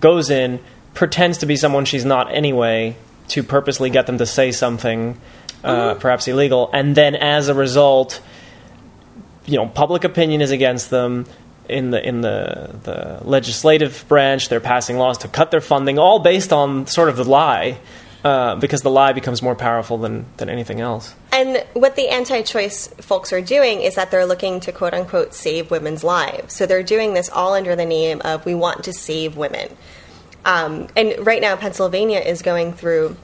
goes 0.01 0.29
in, 0.29 0.59
pretends 0.93 1.37
to 1.39 1.45
be 1.45 1.55
someone 1.55 1.85
she's 1.85 2.03
not 2.05 2.33
anyway, 2.33 2.97
to 3.29 3.43
purposely 3.43 3.89
get 3.89 4.07
them 4.07 4.17
to 4.17 4.25
say 4.25 4.51
something, 4.51 5.19
uh, 5.63 5.91
Mm-hmm. 5.93 5.99
perhaps 5.99 6.27
illegal, 6.27 6.69
and 6.73 6.95
then 6.95 7.15
as 7.15 7.47
a 7.47 7.53
result, 7.53 8.19
you 9.47 9.57
know, 9.57 9.67
public 9.67 10.03
opinion 10.03 10.41
is 10.41 10.51
against 10.51 10.89
them. 10.89 11.25
In 11.67 11.91
the 11.91 12.05
in 12.05 12.21
the 12.21 12.75
the 12.83 13.19
legislative 13.27 14.05
branch, 14.07 14.47
they're 14.47 14.61
passing 14.61 14.97
laws 14.97 15.17
to 15.19 15.27
cut 15.27 15.51
their 15.51 15.59
funding, 15.59 15.99
all 15.99 16.19
based 16.19 16.53
on 16.53 16.87
sort 16.87 17.09
of 17.09 17.17
the 17.17 17.25
lie, 17.25 17.77
uh, 18.23 18.55
because 18.55 18.83
the 18.83 18.89
lie 18.89 19.11
becomes 19.11 19.41
more 19.41 19.55
powerful 19.55 19.97
than 19.97 20.25
than 20.37 20.49
anything 20.49 20.79
else. 20.79 21.13
And 21.33 21.65
what 21.73 21.97
the 21.97 22.07
anti 22.07 22.41
choice 22.41 22.87
folks 23.01 23.33
are 23.33 23.41
doing 23.41 23.81
is 23.81 23.95
that 23.95 24.11
they're 24.11 24.25
looking 24.25 24.61
to 24.61 24.71
quote 24.71 24.93
unquote 24.93 25.33
save 25.33 25.69
women's 25.69 26.05
lives. 26.05 26.53
So 26.53 26.65
they're 26.65 26.83
doing 26.83 27.13
this 27.13 27.29
all 27.29 27.53
under 27.53 27.75
the 27.75 27.85
name 27.85 28.21
of 28.21 28.45
we 28.45 28.55
want 28.55 28.85
to 28.85 28.93
save 28.93 29.35
women. 29.35 29.75
Um, 30.45 30.87
and 30.95 31.13
right 31.25 31.41
now, 31.41 31.57
Pennsylvania 31.57 32.19
is 32.19 32.41
going 32.41 32.71
through 32.71 33.17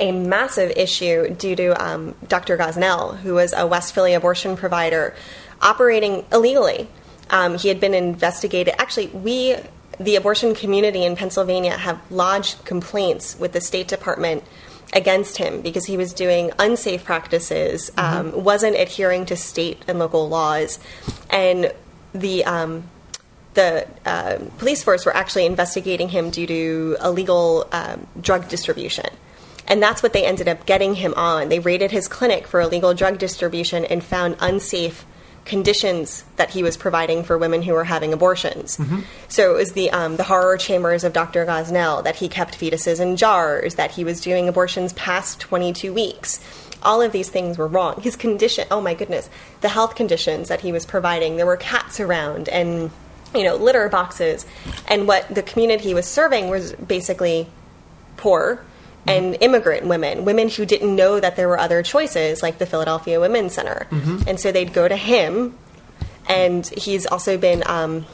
a 0.00 0.12
massive 0.12 0.72
issue 0.76 1.30
due 1.30 1.56
to 1.56 1.82
um, 1.82 2.14
Dr. 2.28 2.56
Gosnell, 2.56 3.16
who 3.18 3.34
was 3.34 3.54
a 3.56 3.66
West 3.66 3.94
Philly 3.94 4.14
abortion 4.14 4.56
provider, 4.56 5.14
operating 5.60 6.24
illegally. 6.32 6.88
Um, 7.30 7.58
he 7.58 7.68
had 7.68 7.80
been 7.80 7.94
investigated. 7.94 8.74
Actually, 8.78 9.08
we, 9.08 9.56
the 9.98 10.16
abortion 10.16 10.54
community 10.54 11.04
in 11.04 11.16
Pennsylvania, 11.16 11.76
have 11.76 12.00
lodged 12.10 12.64
complaints 12.64 13.38
with 13.38 13.52
the 13.52 13.60
State 13.60 13.88
Department 13.88 14.44
against 14.92 15.38
him 15.38 15.60
because 15.60 15.86
he 15.86 15.96
was 15.96 16.12
doing 16.12 16.52
unsafe 16.58 17.04
practices, 17.04 17.90
um, 17.96 18.44
wasn't 18.44 18.76
adhering 18.76 19.26
to 19.26 19.36
state 19.36 19.82
and 19.88 19.98
local 19.98 20.28
laws, 20.28 20.78
and 21.30 21.72
the 22.12 22.44
um, 22.44 22.84
the 23.54 23.86
uh, 24.04 24.38
police 24.58 24.84
force 24.84 25.04
were 25.04 25.16
actually 25.16 25.46
investigating 25.46 26.10
him 26.10 26.30
due 26.30 26.46
to 26.46 26.96
illegal 27.02 27.66
um, 27.72 28.06
drug 28.20 28.48
distribution. 28.48 29.06
And 29.66 29.82
that's 29.82 30.02
what 30.02 30.12
they 30.12 30.24
ended 30.24 30.46
up 30.46 30.66
getting 30.66 30.94
him 30.94 31.14
on. 31.14 31.48
They 31.48 31.58
raided 31.58 31.90
his 31.90 32.06
clinic 32.06 32.46
for 32.46 32.60
illegal 32.60 32.94
drug 32.94 33.18
distribution 33.18 33.84
and 33.84 34.04
found 34.04 34.36
unsafe 34.40 35.04
conditions 35.46 36.24
that 36.36 36.50
he 36.50 36.62
was 36.62 36.76
providing 36.76 37.24
for 37.24 37.38
women 37.38 37.62
who 37.62 37.72
were 37.72 37.84
having 37.84 38.12
abortions. 38.12 38.78
So 39.28 39.54
it 39.54 39.56
was 39.56 39.72
the 39.72 39.90
um, 39.90 40.16
the 40.16 40.24
horror 40.24 40.58
chambers 40.58 41.04
of 41.04 41.12
Dr. 41.12 41.46
Gosnell 41.46 42.04
that 42.04 42.16
he 42.16 42.28
kept 42.28 42.58
fetuses 42.58 43.00
in 43.00 43.16
jars, 43.16 43.76
that 43.76 43.92
he 43.92 44.04
was 44.04 44.20
doing 44.20 44.48
abortions 44.48 44.92
past 44.92 45.40
22 45.40 45.92
weeks. 45.92 46.40
All 46.82 47.00
of 47.00 47.12
these 47.12 47.30
things 47.30 47.56
were 47.56 47.66
wrong. 47.66 48.00
His 48.02 48.16
condition, 48.16 48.66
oh 48.70 48.80
my 48.80 48.94
goodness, 48.94 49.30
the 49.62 49.68
health 49.70 49.94
conditions 49.94 50.48
that 50.48 50.60
he 50.60 50.72
was 50.72 50.84
providing. 50.84 51.36
There 51.36 51.46
were 51.46 51.56
cats 51.56 52.00
around 52.00 52.48
and 52.48 52.90
you 53.34 53.44
know 53.44 53.56
litter 53.56 53.88
boxes, 53.88 54.44
and 54.88 55.08
what 55.08 55.32
the 55.34 55.42
community 55.42 55.94
was 55.94 56.06
serving 56.06 56.50
was 56.50 56.72
basically 56.72 57.48
poor 58.16 58.64
and 59.06 59.36
immigrant 59.40 59.86
women, 59.86 60.24
women 60.24 60.48
who 60.48 60.66
didn't 60.66 60.94
know 60.94 61.20
that 61.20 61.36
there 61.36 61.48
were 61.48 61.58
other 61.58 61.82
choices, 61.82 62.42
like 62.42 62.58
the 62.58 62.66
Philadelphia 62.66 63.20
Women's 63.20 63.54
Center. 63.54 63.86
And 64.28 64.38
so 64.40 64.52
they'd 64.52 64.72
go 64.72 64.88
to 64.88 64.96
him, 64.96 65.56
and 66.28 66.66
he's 66.66 67.06
also 67.06 67.38
been, 67.38 67.62
um, 67.66 68.04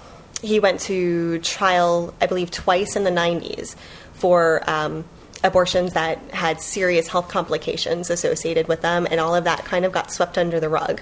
he 0.43 0.61
went 0.61 0.81
to 0.81 1.39
trial, 1.41 2.15
I 2.21 2.27
believe, 2.27 2.51
twice 2.51 2.97
in 2.97 3.05
the 3.05 3.11
90s 3.11 3.75
for 4.15 4.63
um, 4.69 5.05
abortions 5.45 5.95
that 5.95 6.19
had 6.31 6.61
serious 6.61 7.09
health 7.09 7.29
complications 7.29 8.11
associated 8.11 8.69
with 8.69 8.83
them, 8.83 9.07
and 9.11 9.19
all 9.19 9.35
of 9.35 9.45
that 9.45 9.65
kind 9.65 9.85
of 9.85 9.93
got 9.93 10.13
swept 10.13 10.37
under 10.39 10.61
the 10.61 10.69
rug. 10.69 11.01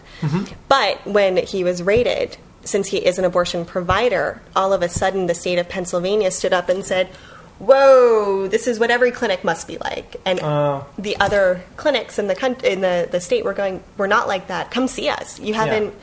But 0.69 1.05
when 1.07 1.37
he 1.37 1.65
was 1.65 1.83
raided, 1.83 2.37
since 2.63 2.89
he 2.89 2.99
is 2.99 3.19
an 3.19 3.25
abortion 3.25 3.65
provider, 3.65 4.41
all 4.55 4.73
of 4.73 4.83
a 4.83 4.89
sudden 4.89 5.27
the 5.27 5.35
state 5.35 5.59
of 5.59 5.69
Pennsylvania 5.69 6.31
stood 6.31 6.53
up 6.53 6.69
and 6.69 6.85
said, 6.85 7.09
Whoa, 7.61 8.49
this 8.49 8.67
is 8.67 8.81
what 8.81 8.91
every 8.91 9.11
clinic 9.11 9.45
must 9.45 9.69
be 9.69 9.77
like. 9.79 10.17
And 10.25 10.41
Oh. 10.43 10.87
the 10.99 11.17
other 11.19 11.63
clinics 11.77 12.19
in 12.19 12.27
the 12.27 12.35
coun- 12.35 12.57
in 12.65 12.81
the, 12.81 13.07
the 13.11 13.21
state 13.21 13.45
were 13.45 13.53
going, 13.53 13.83
We're 13.99 14.07
not 14.07 14.27
like 14.27 14.49
that. 14.49 14.71
Come 14.71 14.89
see 14.89 15.09
us. 15.09 15.39
You 15.39 15.55
haven't 15.55 15.95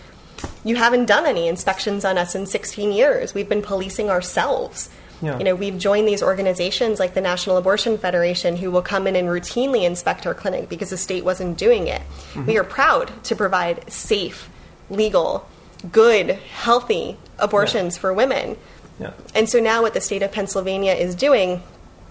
you 0.64 0.76
haven't 0.76 1.06
done 1.06 1.26
any 1.26 1.48
inspections 1.48 2.06
on 2.06 2.16
us 2.18 2.36
in 2.36 2.46
16 2.46 2.92
years. 2.92 3.34
We've 3.34 3.50
been 3.50 3.64
policing 3.64 4.10
ourselves. 4.12 4.90
Yeah. 5.20 5.36
You 5.40 5.44
know, 5.46 5.56
we've 5.56 5.80
joined 5.80 6.08
these 6.08 6.22
organizations 6.22 7.00
like 7.00 7.16
the 7.16 7.22
National 7.22 7.58
Abortion 7.58 7.98
Federation 7.98 8.56
who 8.56 8.70
will 8.70 8.84
come 8.84 9.08
in 9.08 9.16
and 9.16 9.28
routinely 9.28 9.84
inspect 9.84 10.28
our 10.28 10.36
clinic 10.36 10.70
because 10.70 10.92
the 10.92 10.98
state 10.98 11.26
wasn't 11.26 11.58
doing 11.58 11.88
it. 11.88 12.02
Mm-hmm. 12.34 12.46
We 12.46 12.58
are 12.60 12.64
proud 12.64 13.12
to 13.24 13.36
provide 13.36 13.92
safe, 13.92 14.48
legal, 14.92 15.50
good, 15.92 16.30
healthy 16.54 17.18
abortions 17.40 17.98
for 17.98 18.14
women. 18.14 18.58
Yeah. 19.00 19.14
And 19.36 19.48
so 19.50 19.60
now 19.60 19.82
what 19.82 19.94
the 19.94 20.02
state 20.02 20.24
of 20.24 20.32
Pennsylvania 20.32 20.94
is 20.94 21.16
doing 21.16 21.62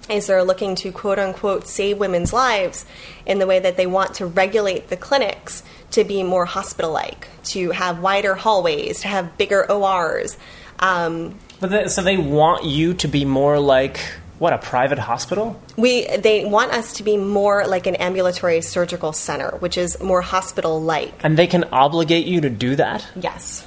is 0.08 0.26
they're 0.28 0.44
looking 0.44 0.76
to 0.76 0.92
quote 0.92 1.18
unquote 1.18 1.66
save 1.66 1.98
women's 1.98 2.32
lives 2.32 2.84
in 3.24 3.38
the 3.38 3.46
way 3.46 3.58
that 3.58 3.76
they 3.76 3.86
want 3.86 4.14
to 4.14 4.26
regulate 4.26 4.88
the 4.88 4.96
clinics 4.96 5.62
to 5.92 6.04
be 6.04 6.22
more 6.22 6.44
hospital 6.44 6.92
like, 6.92 7.28
to 7.44 7.70
have 7.70 8.00
wider 8.00 8.34
hallways, 8.34 9.00
to 9.00 9.08
have 9.08 9.36
bigger 9.38 9.70
ORs. 9.70 10.36
Um, 10.78 11.38
But 11.60 11.70
they, 11.70 11.88
so 11.88 12.02
they 12.02 12.16
want 12.16 12.64
you 12.64 12.94
to 12.94 13.08
be 13.08 13.24
more 13.24 13.58
like 13.58 13.98
what 14.38 14.52
a 14.52 14.58
private 14.58 14.98
hospital. 14.98 15.58
we 15.78 16.06
they 16.18 16.44
want 16.44 16.70
us 16.72 16.92
to 16.94 17.02
be 17.02 17.16
more 17.16 17.66
like 17.66 17.86
an 17.86 17.96
ambulatory 17.96 18.60
surgical 18.60 19.12
center, 19.14 19.56
which 19.60 19.78
is 19.78 19.98
more 20.02 20.20
hospital 20.20 20.80
like. 20.82 21.14
And 21.24 21.38
they 21.38 21.46
can 21.46 21.64
obligate 21.72 22.26
you 22.26 22.42
to 22.42 22.50
do 22.50 22.76
that? 22.76 23.06
Yes. 23.16 23.66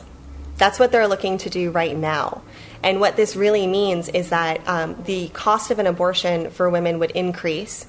That's 0.58 0.78
what 0.78 0.92
they're 0.92 1.08
looking 1.08 1.40
to 1.40 1.50
do 1.50 1.72
right 1.72 1.98
now. 1.98 2.44
And 2.84 3.00
what 3.00 3.16
this 3.16 3.36
really 3.36 3.68
means 3.68 4.10
is 4.10 4.30
that 4.30 4.68
um, 4.68 4.96
the 5.06 5.30
cost 5.30 5.72
of 5.72 5.80
an 5.80 5.88
abortion 5.88 6.50
for 6.52 6.70
women 6.70 7.00
would 7.00 7.12
increase 7.12 7.86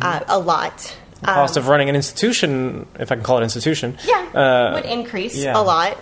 uh, 0.00 0.20
a 0.28 0.38
lot. 0.38 0.96
The 1.20 1.26
cost 1.26 1.58
of 1.58 1.68
running 1.68 1.90
an 1.90 1.96
institution, 1.96 2.86
if 2.98 3.12
I 3.12 3.16
can 3.16 3.24
call 3.24 3.38
it 3.38 3.42
institution. 3.42 3.98
Yeah, 4.04 4.26
uh, 4.34 4.72
would 4.74 4.86
increase 4.86 5.36
yeah. 5.36 5.58
a 5.58 5.60
lot. 5.60 5.98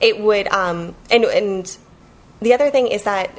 It 0.00 0.20
would, 0.20 0.46
um, 0.48 0.94
and 1.10 1.24
and 1.24 1.76
the 2.40 2.54
other 2.54 2.70
thing 2.70 2.86
is 2.86 3.02
that 3.02 3.30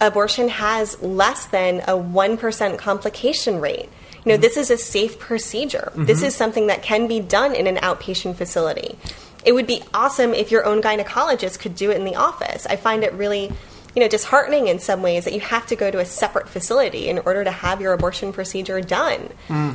abortion 0.00 0.48
has 0.48 1.00
less 1.02 1.46
than 1.46 1.82
a 1.86 1.96
one 1.96 2.38
percent 2.38 2.78
complication 2.78 3.60
rate. 3.60 3.90
You 4.24 4.32
know, 4.32 4.38
this 4.38 4.56
is 4.56 4.70
a 4.70 4.78
safe 4.78 5.18
procedure. 5.18 5.92
This 5.96 6.22
is 6.22 6.34
something 6.34 6.68
that 6.68 6.82
can 6.82 7.08
be 7.08 7.18
done 7.18 7.54
in 7.54 7.66
an 7.66 7.76
outpatient 7.76 8.36
facility. 8.36 8.96
It 9.44 9.52
would 9.52 9.66
be 9.66 9.82
awesome 9.92 10.32
if 10.32 10.52
your 10.52 10.64
own 10.64 10.80
gynecologist 10.80 11.58
could 11.58 11.74
do 11.74 11.90
it 11.90 11.96
in 11.96 12.04
the 12.04 12.14
office. 12.14 12.64
I 12.66 12.76
find 12.76 13.02
it 13.02 13.12
really, 13.14 13.52
you 13.94 14.00
know, 14.00 14.08
disheartening 14.08 14.68
in 14.68 14.78
some 14.78 15.02
ways 15.02 15.24
that 15.24 15.34
you 15.34 15.40
have 15.40 15.66
to 15.66 15.76
go 15.76 15.90
to 15.90 15.98
a 15.98 16.04
separate 16.04 16.48
facility 16.48 17.08
in 17.08 17.18
order 17.20 17.44
to 17.44 17.50
have 17.50 17.80
your 17.80 17.92
abortion 17.92 18.32
procedure 18.32 18.80
done. 18.80 19.28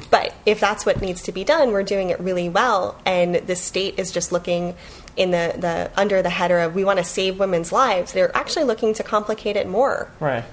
But 0.10 0.34
if 0.46 0.60
that's 0.60 0.86
what 0.86 1.02
needs 1.02 1.22
to 1.24 1.32
be 1.32 1.44
done, 1.44 1.72
we're 1.72 1.84
doing 1.84 2.10
it 2.10 2.20
really 2.20 2.50
well, 2.50 3.00
and 3.06 3.36
the 3.36 3.56
state 3.56 4.00
is 4.00 4.12
just 4.12 4.32
looking 4.32 4.76
in 5.16 5.32
the, 5.32 5.54
the 5.58 5.92
under 5.96 6.22
the 6.22 6.30
header 6.30 6.60
of 6.60 6.76
we 6.76 6.84
want 6.84 7.00
to 7.00 7.04
save 7.04 7.40
women's 7.40 7.72
lives. 7.72 8.14
They're 8.14 8.36
actually 8.36 8.66
looking 8.66 8.94
to 8.96 9.04
complicate 9.04 9.56
it 9.56 9.68
more. 9.68 10.12
Right. 10.20 10.44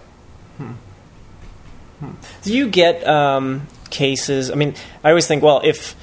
Hmm. 0.58 0.72
Hmm. 2.00 2.10
Do 2.42 2.54
you 2.54 2.68
get 2.68 3.06
um, 3.06 3.66
cases? 3.90 4.50
I 4.50 4.54
mean, 4.54 4.74
I 5.02 5.10
always 5.10 5.26
think, 5.26 5.42
well, 5.42 5.60
if 5.64 5.94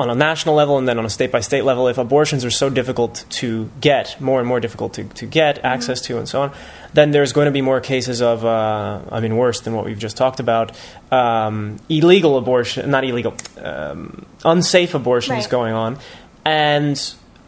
on 0.00 0.10
a 0.10 0.14
national 0.14 0.54
level 0.54 0.78
and 0.78 0.88
then 0.88 0.98
on 0.98 1.04
a 1.04 1.10
state 1.10 1.30
by 1.30 1.40
state 1.40 1.62
level, 1.64 1.88
if 1.88 1.98
abortions 1.98 2.44
are 2.44 2.50
so 2.50 2.70
difficult 2.70 3.24
to 3.30 3.70
get, 3.80 4.20
more 4.20 4.40
and 4.40 4.48
more 4.48 4.60
difficult 4.60 4.94
to, 4.94 5.04
to 5.04 5.26
get 5.26 5.64
access 5.64 6.00
to, 6.02 6.18
and 6.18 6.28
so 6.28 6.42
on, 6.42 6.52
then 6.92 7.10
there's 7.12 7.32
going 7.32 7.46
to 7.46 7.52
be 7.52 7.62
more 7.62 7.80
cases 7.80 8.20
of, 8.20 8.44
uh, 8.44 9.00
I 9.10 9.20
mean, 9.20 9.36
worse 9.36 9.60
than 9.60 9.74
what 9.74 9.84
we've 9.84 9.98
just 9.98 10.16
talked 10.16 10.40
about, 10.40 10.72
um, 11.12 11.78
illegal 11.88 12.36
abortion, 12.36 12.90
not 12.90 13.04
illegal, 13.04 13.34
um, 13.62 14.26
unsafe 14.44 14.94
abortions 14.94 15.44
Right. 15.44 15.50
going 15.50 15.74
on. 15.74 15.98
And 16.44 16.98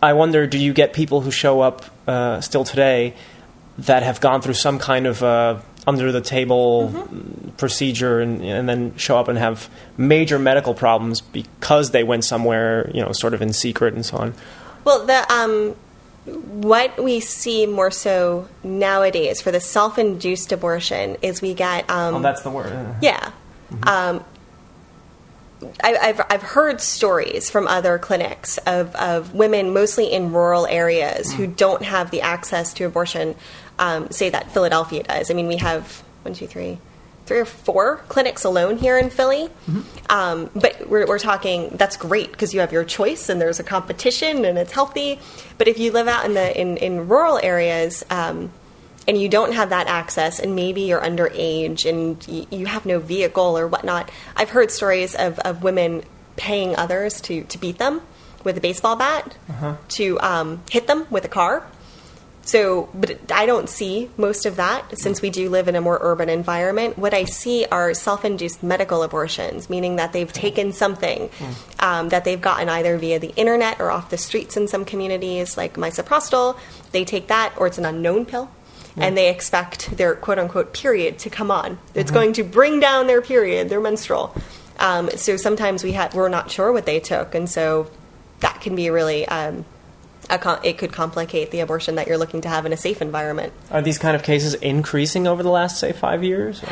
I 0.03 0.13
wonder, 0.13 0.47
do 0.47 0.59
you 0.59 0.73
get 0.73 0.93
people 0.93 1.23
who 1.23 1.31
show 1.31 1.61
up 1.61 1.85
uh, 2.07 2.41
still 2.41 2.65
today 2.65 3.15
that 3.79 4.03
have 4.03 4.21
gone 4.21 4.43
through 4.43 4.55
some 4.55 4.79
kind 4.79 5.07
of 5.07 5.23
uh, 5.23 5.57
under 5.87 6.13
the 6.13 6.21
table 6.21 6.91
Mm-hmm. 6.93 7.49
procedure 7.57 8.21
and, 8.21 8.43
and 8.43 8.69
then 8.69 8.97
show 8.97 9.19
up 9.19 9.29
and 9.29 9.39
have 9.39 9.69
major 9.97 10.39
medical 10.39 10.75
problems 10.75 11.21
because 11.21 11.91
they 11.91 12.03
went 12.05 12.25
somewhere, 12.25 12.91
you 12.95 13.03
know, 13.03 13.13
sort 13.13 13.35
of 13.35 13.43
in 13.43 13.53
secret 13.53 13.95
and 13.95 14.05
so 14.07 14.17
on? 14.17 14.35
Well, 14.85 15.07
the 15.07 15.33
um, 15.33 15.75
what 16.25 17.03
we 17.03 17.21
see 17.21 17.67
more 17.67 17.91
so 17.91 18.49
nowadays 18.63 19.41
for 19.41 19.51
the 19.51 19.61
self-induced 19.61 20.53
abortion 20.53 21.17
is 21.23 21.43
we 21.43 21.53
get 21.55 21.89
um, 21.91 22.17
Oh, 22.17 22.21
that's 22.21 22.43
the 22.43 22.51
word. 22.51 22.73
yeah. 23.03 23.33
Um, 23.83 24.25
I, 25.83 25.97
I've 25.97 26.21
I've 26.29 26.43
heard 26.43 26.81
stories 26.81 27.49
from 27.49 27.69
other 27.69 27.97
clinics 27.99 28.59
of, 28.67 28.95
of 28.97 29.33
women, 29.35 29.73
mostly 29.73 30.13
in 30.13 30.33
rural 30.33 30.67
areas, 30.67 31.33
who 31.33 31.47
don't 31.47 31.83
have 31.83 32.11
the 32.11 32.21
access 32.23 32.73
to 32.75 32.85
abortion. 32.85 33.37
Um, 33.79 34.11
say 34.11 34.31
that 34.31 34.53
Philadelphia 34.53 35.03
does. 35.03 35.31
I 35.31 35.35
mean, 35.35 35.49
we 35.49 35.57
have 35.57 36.03
one, 36.23 36.35
two, 36.35 36.47
three, 36.47 36.79
three 37.27 37.39
or 37.39 37.45
four 37.45 37.97
clinics 38.09 38.45
alone 38.45 38.77
here 38.79 38.99
in 38.99 39.11
Philly. 39.11 39.49
Um, 40.11 40.51
but 40.55 40.89
we're, 40.89 41.07
we're 41.07 41.19
talking 41.19 41.71
that's 41.77 41.97
great 41.97 42.31
because 42.31 42.53
you 42.55 42.61
have 42.61 42.73
your 42.73 42.85
choice 42.85 43.29
and 43.29 43.41
there's 43.41 43.61
a 43.61 43.65
competition 43.65 44.45
and 44.45 44.59
it's 44.59 44.73
healthy. 44.73 45.19
But 45.59 45.69
if 45.69 45.79
you 45.79 45.91
live 45.93 46.07
out 46.09 46.25
in 46.25 46.35
the 46.35 46.61
in, 46.61 46.77
in 46.77 47.09
rural 47.09 47.39
areas. 47.43 48.05
Um, 48.11 48.51
and 49.09 49.21
you 49.21 49.29
don't 49.29 49.53
have 49.53 49.71
that 49.71 49.89
access, 49.89 50.39
and 50.39 50.55
maybe 50.55 50.83
you're 50.83 51.01
underage 51.01 51.91
and 51.91 52.25
y- 52.29 52.47
you 52.57 52.67
have 52.67 52.87
no 52.87 53.01
vehicle 53.01 53.59
or 53.59 53.67
whatnot. 53.67 54.09
I've 54.37 54.51
heard 54.51 54.71
stories 54.71 55.17
of, 55.17 55.41
of 55.41 55.65
women 55.65 56.05
paying 56.37 56.77
others 56.77 57.21
to, 57.23 57.43
to 57.43 57.59
beat 57.59 57.79
them 57.79 58.01
with 58.45 58.57
a 58.59 58.61
baseball 58.61 58.95
bat, 58.95 59.37
to 59.89 60.21
um, 60.21 60.63
hit 60.71 60.87
them 60.87 61.09
with 61.11 61.25
a 61.25 61.29
car. 61.29 61.67
So, 62.45 62.89
but 62.93 63.31
I 63.31 63.47
don't 63.47 63.69
see 63.69 64.11
most 64.17 64.47
of 64.47 64.57
that 64.57 64.99
since 64.99 65.23
we 65.23 65.31
do 65.31 65.49
live 65.49 65.69
in 65.69 65.77
a 65.77 65.81
more 65.81 65.99
urban 66.03 66.29
environment. 66.29 66.99
What 66.99 67.15
I 67.15 67.25
see 67.25 67.67
are 67.67 67.95
self 67.95 68.25
induced 68.25 68.63
medical 68.63 69.03
abortions, 69.03 69.71
meaning 69.71 69.97
that 69.97 70.13
they've 70.13 70.33
taken 70.33 70.73
something 70.73 71.31
um, 71.79 72.09
that 72.09 72.25
they've 72.25 72.41
gotten 72.41 72.69
either 72.69 72.99
via 72.99 73.19
the 73.21 73.33
internet 73.37 73.81
or 73.81 73.91
off 73.91 74.11
the 74.11 74.19
streets 74.19 74.57
in 74.57 74.67
some 74.67 74.85
communities, 74.85 75.57
like 75.57 75.75
misoprostol. 75.75 76.59
They 76.91 77.05
take 77.05 77.29
that, 77.29 77.55
or 77.57 77.69
it's 77.69 77.79
an 77.79 77.85
unknown 77.87 78.27
pill, 78.27 78.51
and 78.97 79.17
they 79.17 79.31
expect 79.31 79.97
their 79.97 80.15
quote 80.17 80.39
unquote 80.39 80.75
period 80.75 81.21
to 81.21 81.31
come 81.31 81.51
on. 81.51 81.79
It's 81.95 82.11
going 82.11 82.33
to 82.35 82.43
bring 82.43 82.81
down 82.81 83.07
their 83.07 83.23
period, 83.23 83.69
their 83.69 83.81
menstrual. 83.81 84.35
Um, 84.81 85.11
so 85.11 85.37
sometimes 85.37 85.85
we 85.85 85.93
had, 85.93 86.13
we're 86.13 86.29
not 86.29 86.51
sure 86.51 86.73
what 86.73 86.87
they 86.87 86.99
took, 86.99 87.37
and 87.37 87.49
so 87.49 87.89
that 88.41 88.61
can 88.61 88.75
be 88.75 88.91
really. 88.91 89.29
Um, 89.29 89.65
a 90.33 90.61
it 90.63 90.79
could 90.79 90.93
complicate 90.93 91.51
the 91.51 91.61
abortion 91.61 91.97
that 91.97 92.07
you're 92.07 92.19
looking 92.19 92.41
to 92.43 92.49
have 92.49 92.67
in 92.67 92.73
a 92.73 92.77
safe 92.77 93.03
environment. 93.03 93.53
Are 93.71 93.83
these 93.83 93.99
kind 93.99 94.17
of 94.17 94.23
cases 94.23 94.55
increasing 94.55 95.27
over 95.27 95.43
the 95.43 95.51
last, 95.51 95.79
say, 95.79 95.93
five 95.93 96.25
years? 96.25 96.63
Or? 96.63 96.69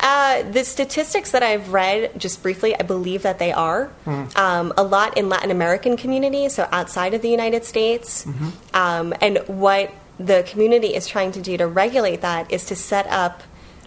Uh, 0.00 0.42
the 0.50 0.64
statistics 0.64 1.30
that 1.30 1.42
I've 1.42 1.72
read, 1.72 2.20
just 2.20 2.42
briefly, 2.42 2.78
I 2.78 2.82
believe 2.82 3.22
that 3.22 3.38
they 3.38 3.52
are. 3.52 3.90
Um, 4.36 4.72
a 4.76 4.82
lot 4.82 5.16
in 5.16 5.30
Latin 5.30 5.50
American 5.50 5.96
communities, 5.96 6.54
so 6.54 6.68
outside 6.70 7.14
of 7.14 7.22
the 7.22 7.30
United 7.30 7.64
States. 7.64 8.26
Um, 8.74 9.14
and 9.22 9.38
what 9.46 9.90
the 10.18 10.44
community 10.46 10.94
is 10.94 11.06
trying 11.06 11.32
to 11.32 11.40
do 11.40 11.56
to 11.56 11.66
regulate 11.66 12.20
that 12.20 12.52
is 12.52 12.66
to 12.66 12.76
set 12.76 13.06
up, 13.06 13.42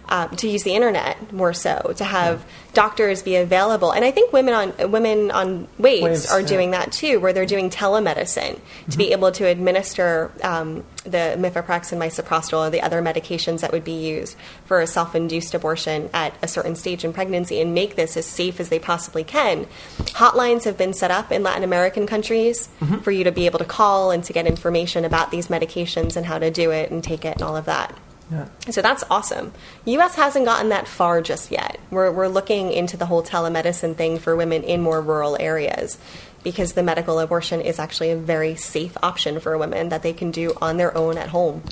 um, 0.08 0.30
to 0.36 0.48
use 0.48 0.62
the 0.62 0.74
internet 0.74 1.32
more 1.32 1.52
so, 1.52 1.92
to 1.96 2.04
have 2.04 2.44
doctors 2.72 3.22
be 3.22 3.36
available. 3.36 3.90
And 3.90 4.04
I 4.04 4.10
think 4.10 4.32
women 4.32 4.54
on 4.54 4.90
women 4.90 5.30
on 5.30 5.68
waves, 5.78 6.02
Waves, 6.02 6.30
are 6.30 6.40
yeah. 6.40 6.46
doing 6.46 6.70
that 6.72 6.92
too, 6.92 7.20
where 7.20 7.32
they're 7.32 7.46
doing 7.46 7.70
telemedicine 7.70 8.60
to 8.90 8.98
be 8.98 9.12
able 9.12 9.32
to 9.32 9.46
administer 9.46 10.30
um, 10.42 10.84
the 11.04 11.36
mifepristone 11.38 11.92
and 11.92 12.02
misoprostol 12.02 12.66
or 12.66 12.70
the 12.70 12.82
other 12.82 13.02
medications 13.02 13.60
that 13.60 13.72
would 13.72 13.84
be 13.84 13.92
used 13.92 14.36
for 14.64 14.80
a 14.80 14.86
self-induced 14.86 15.54
abortion 15.54 16.10
at 16.12 16.34
a 16.42 16.48
certain 16.48 16.76
stage 16.76 17.04
in 17.04 17.12
pregnancy 17.12 17.60
and 17.60 17.74
make 17.74 17.96
this 17.96 18.16
as 18.16 18.26
safe 18.26 18.60
as 18.60 18.68
they 18.68 18.78
possibly 18.78 19.24
can. 19.24 19.66
Hotlines 19.98 20.64
have 20.64 20.76
been 20.76 20.92
set 20.92 21.10
up 21.10 21.32
in 21.32 21.42
Latin 21.42 21.64
American 21.64 22.06
countries 22.06 22.68
for 23.02 23.10
you 23.10 23.24
to 23.24 23.32
be 23.32 23.46
able 23.46 23.58
to 23.58 23.64
call 23.64 24.10
and 24.10 24.22
to 24.24 24.32
get 24.32 24.46
information 24.46 25.04
about 25.04 25.30
these 25.30 25.48
medications 25.48 26.16
and 26.16 26.26
how 26.26 26.38
to 26.38 26.50
do 26.50 26.70
it 26.70 26.90
and 26.90 27.02
take 27.02 27.24
it 27.24 27.34
and 27.34 27.42
all 27.42 27.56
of 27.56 27.64
that. 27.64 27.96
Yeah. 28.30 28.48
So 28.70 28.82
that's 28.82 29.04
awesome. 29.10 29.52
U.S. 29.86 30.14
hasn't 30.14 30.44
gotten 30.44 30.68
that 30.68 30.86
far 30.86 31.22
just 31.22 31.50
yet. 31.50 31.80
We're, 31.90 32.10
we're 32.12 32.28
looking 32.28 32.72
into 32.72 32.96
the 32.96 33.06
whole 33.06 33.22
telemedicine 33.22 33.96
thing 33.96 34.18
for 34.18 34.36
women 34.36 34.62
in 34.64 34.82
more 34.82 35.00
rural 35.00 35.36
areas 35.40 35.98
because 36.42 36.74
the 36.74 36.82
medical 36.82 37.18
abortion 37.18 37.60
is 37.60 37.78
actually 37.78 38.10
a 38.10 38.16
very 38.16 38.54
safe 38.54 38.96
option 39.02 39.40
for 39.40 39.56
women 39.56 39.88
that 39.88 40.02
they 40.02 40.12
can 40.12 40.30
do 40.30 40.56
on 40.60 40.76
their 40.76 40.96
own 40.96 41.16
at 41.18 41.30
home. 41.30 41.62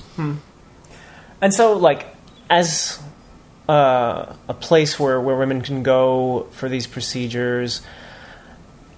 And 1.41 1.53
so, 1.53 1.75
like, 1.75 2.07
as 2.49 2.99
uh, 3.69 4.35
a 4.49 4.55
place 4.55 4.99
where, 4.99 5.21
where 5.21 5.37
women 5.37 5.61
can 5.61 5.83
go 5.83 6.49
for 6.53 6.69
these 6.69 6.87
procedures, 6.87 7.83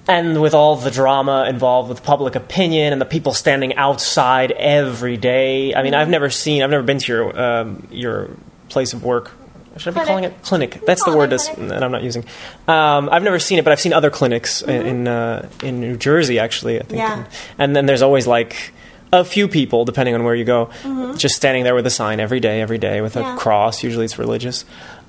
and 0.09 0.41
with 0.41 0.55
all 0.55 0.77
the 0.77 0.91
drama 0.91 1.47
involved 1.49 1.89
with 1.89 2.03
public 2.03 2.35
opinion 2.35 2.93
and 2.93 3.01
the 3.01 3.05
people 3.07 3.35
standing 3.35 3.75
outside 3.77 4.51
every 4.53 5.17
day, 5.17 5.75
I 5.75 5.83
mean, 5.83 5.95
I've 5.95 6.09
never 6.09 6.31
seen, 6.31 6.63
I've 6.63 6.71
never 6.71 6.83
been 6.83 6.99
to 6.99 7.13
your 7.13 7.41
um, 7.41 7.87
your 7.91 8.31
place 8.69 8.93
of 8.95 9.05
work. 9.05 9.31
Should 9.77 9.97
I 9.97 10.01
be 10.01 10.07
Clinic. 10.07 10.09
calling 10.09 10.25
it 10.25 10.43
clinic? 10.43 10.81
That's 10.87 11.05
the 11.05 11.17
word 11.17 11.31
that's, 11.31 11.49
that 11.51 11.85
I'm 11.85 11.93
not 11.93 12.03
using. 12.03 12.25
Um, 12.67 13.09
I've 13.13 13.23
never 13.23 13.39
seen 13.39 13.61
it, 13.61 13.65
but 13.65 13.71
I've 13.73 13.79
seen 13.81 13.93
other 13.93 14.11
clinics 14.11 14.61
in 14.63 14.87
in, 14.87 15.09
uh, 15.09 15.49
in 15.63 15.79
New 15.81 15.97
Jersey, 15.97 16.41
actually. 16.41 16.81
I 16.81 16.83
think, 16.83 16.99
Yeah. 16.99 17.25
and 17.59 17.77
then 17.77 17.87
there's 17.87 18.03
always 18.03 18.27
like 18.27 18.73
a 19.13 19.25
few 19.25 19.47
people, 19.47 19.85
depending 19.85 20.15
on 20.17 20.25
where 20.25 20.35
you 20.35 20.45
go, 20.45 20.69
just 21.17 21.37
standing 21.37 21.63
there 21.65 21.75
with 21.77 21.87
a 21.87 21.91
sign 21.91 22.19
every 22.21 22.41
day, 22.41 22.61
every 22.61 22.77
day 22.79 23.01
with 23.01 23.17
a 23.17 23.21
Yeah. 23.21 23.37
cross. 23.37 23.83
Usually 23.85 24.05
it's 24.05 24.19
religious. 24.19 24.65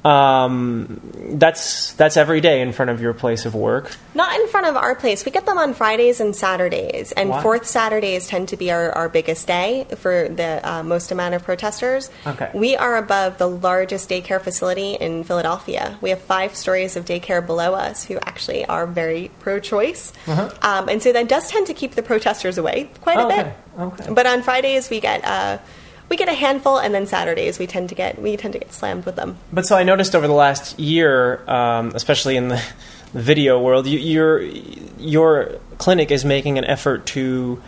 Um, 0.05 1.01
that's 1.37 1.93
that's 1.93 2.15
every 2.17 2.39
day 2.41 2.61
in 2.61 2.71
front 2.71 2.89
of 2.91 3.01
your 3.01 3.13
place 3.13 3.45
of 3.45 3.53
work. 3.53 3.95
Not 4.15 4.33
in 4.39 4.47
front 4.47 4.67
of 4.67 4.75
our 4.77 4.95
place. 4.95 5.25
We 5.25 5.31
get 5.31 5.45
them 5.45 5.57
on 5.57 5.73
Fridays 5.73 6.19
and 6.21 6.35
Saturdays, 6.35 7.11
and 7.11 7.33
fourth 7.41 7.65
Saturdays 7.65 8.27
tend 8.27 8.49
to 8.49 8.57
be 8.57 8.71
our, 8.71 8.91
our 8.91 9.09
biggest 9.09 9.45
day 9.47 9.85
for 9.97 10.29
the 10.29 10.61
uh, 10.63 10.83
most 10.83 11.11
amount 11.11 11.35
of 11.35 11.43
protesters. 11.43 12.09
Okay. 12.25 12.49
We 12.53 12.75
are 12.77 12.95
above 12.97 13.37
the 13.37 13.47
largest 13.47 14.09
daycare 14.09 14.41
facility 14.41 14.93
in 14.93 15.23
Philadelphia. 15.25 15.97
We 16.01 16.11
have 16.11 16.21
five 16.21 16.55
stories 16.55 16.95
of 16.95 17.05
daycare 17.05 17.45
below 17.45 17.73
us 17.73 18.05
who 18.05 18.17
actually 18.25 18.65
are 18.65 18.87
very 18.87 19.31
pro 19.39 19.59
choice. 19.59 20.13
Uh 20.27 20.49
Um, 20.61 20.87
and 20.89 21.03
so 21.03 21.11
that 21.11 21.27
does 21.27 21.49
tend 21.49 21.67
to 21.67 21.73
keep 21.73 21.95
the 21.95 22.03
protesters 22.03 22.57
away 22.57 22.89
quite 23.01 23.17
a 23.17 23.21
Uh-huh. 23.21 23.29
Oh, 23.77 23.89
bit. 23.89 23.93
okay, 23.93 24.03
okay. 24.03 24.13
But 24.13 24.25
on 24.27 24.43
Fridays, 24.43 24.89
we 24.89 24.99
get. 24.99 25.25
Uh, 25.25 25.57
we 26.09 26.17
get 26.17 26.27
a 26.27 26.33
handful, 26.33 26.77
and 26.77 26.93
then 26.93 27.07
Saturdays 27.07 27.59
we 27.59 27.67
tend 27.67 27.89
to 27.89 27.95
get 27.95 28.21
we 28.21 28.35
tend 28.35 28.53
to 28.53 28.59
get 28.59 28.73
slammed 28.73 29.05
with 29.05 29.15
them. 29.15 29.37
But 29.53 29.65
so 29.65 29.77
I 29.77 29.83
noticed 29.83 30.15
over 30.15 30.27
the 30.27 30.33
last 30.33 30.79
year, 30.79 31.47
um, 31.49 31.91
especially 31.95 32.35
in 32.35 32.49
the, 32.49 32.63
video 33.13 33.59
world, 33.59 33.87
you, 33.87 33.99
your 33.99 34.41
your 34.97 35.59
clinic 35.77 36.11
is 36.11 36.25
making 36.25 36.57
an 36.57 36.65
effort 36.65 37.05
to 37.07 37.61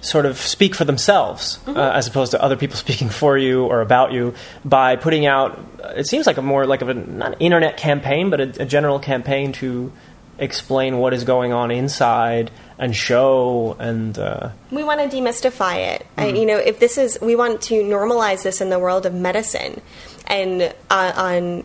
sort 0.00 0.26
of 0.26 0.38
speak 0.38 0.74
for 0.74 0.84
themselves 0.84 1.58
uh, 1.66 1.90
as 1.94 2.06
opposed 2.06 2.30
to 2.30 2.40
other 2.40 2.56
people 2.56 2.76
speaking 2.86 3.08
for 3.08 3.36
you 3.36 3.64
or 3.64 3.80
about 3.80 4.12
you 4.12 4.34
by 4.64 4.96
putting 4.96 5.26
out. 5.26 5.58
It 5.96 6.06
seems 6.06 6.26
like 6.26 6.36
a 6.36 6.42
more 6.42 6.66
like 6.66 6.82
of 6.82 6.88
a 6.88 6.94
not 6.94 7.32
an 7.34 7.38
internet 7.40 7.76
campaign, 7.76 8.30
but 8.30 8.40
a, 8.40 8.62
a 8.62 8.66
general 8.66 8.98
campaign 8.98 9.52
to 9.54 9.92
explain 10.38 10.98
what 10.98 11.14
is 11.14 11.24
going 11.24 11.52
on 11.52 11.70
inside 11.70 12.50
and 12.78 12.94
show 12.94 13.76
and. 13.78 14.18
Uh, 14.18 14.50
We 14.70 14.84
want 14.84 15.00
to 15.00 15.16
demystify 15.16 15.94
it. 15.94 16.06
I, 16.16 16.28
you 16.28 16.46
know, 16.46 16.58
if 16.58 16.78
this 16.78 16.98
is, 16.98 17.18
we 17.20 17.36
want 17.36 17.62
to 17.62 17.74
normalize 17.82 18.42
this 18.42 18.60
in 18.60 18.70
the 18.70 18.78
world 18.78 19.06
of 19.06 19.14
medicine. 19.14 19.80
And 20.26 20.74
uh, 20.90 21.12
on 21.16 21.64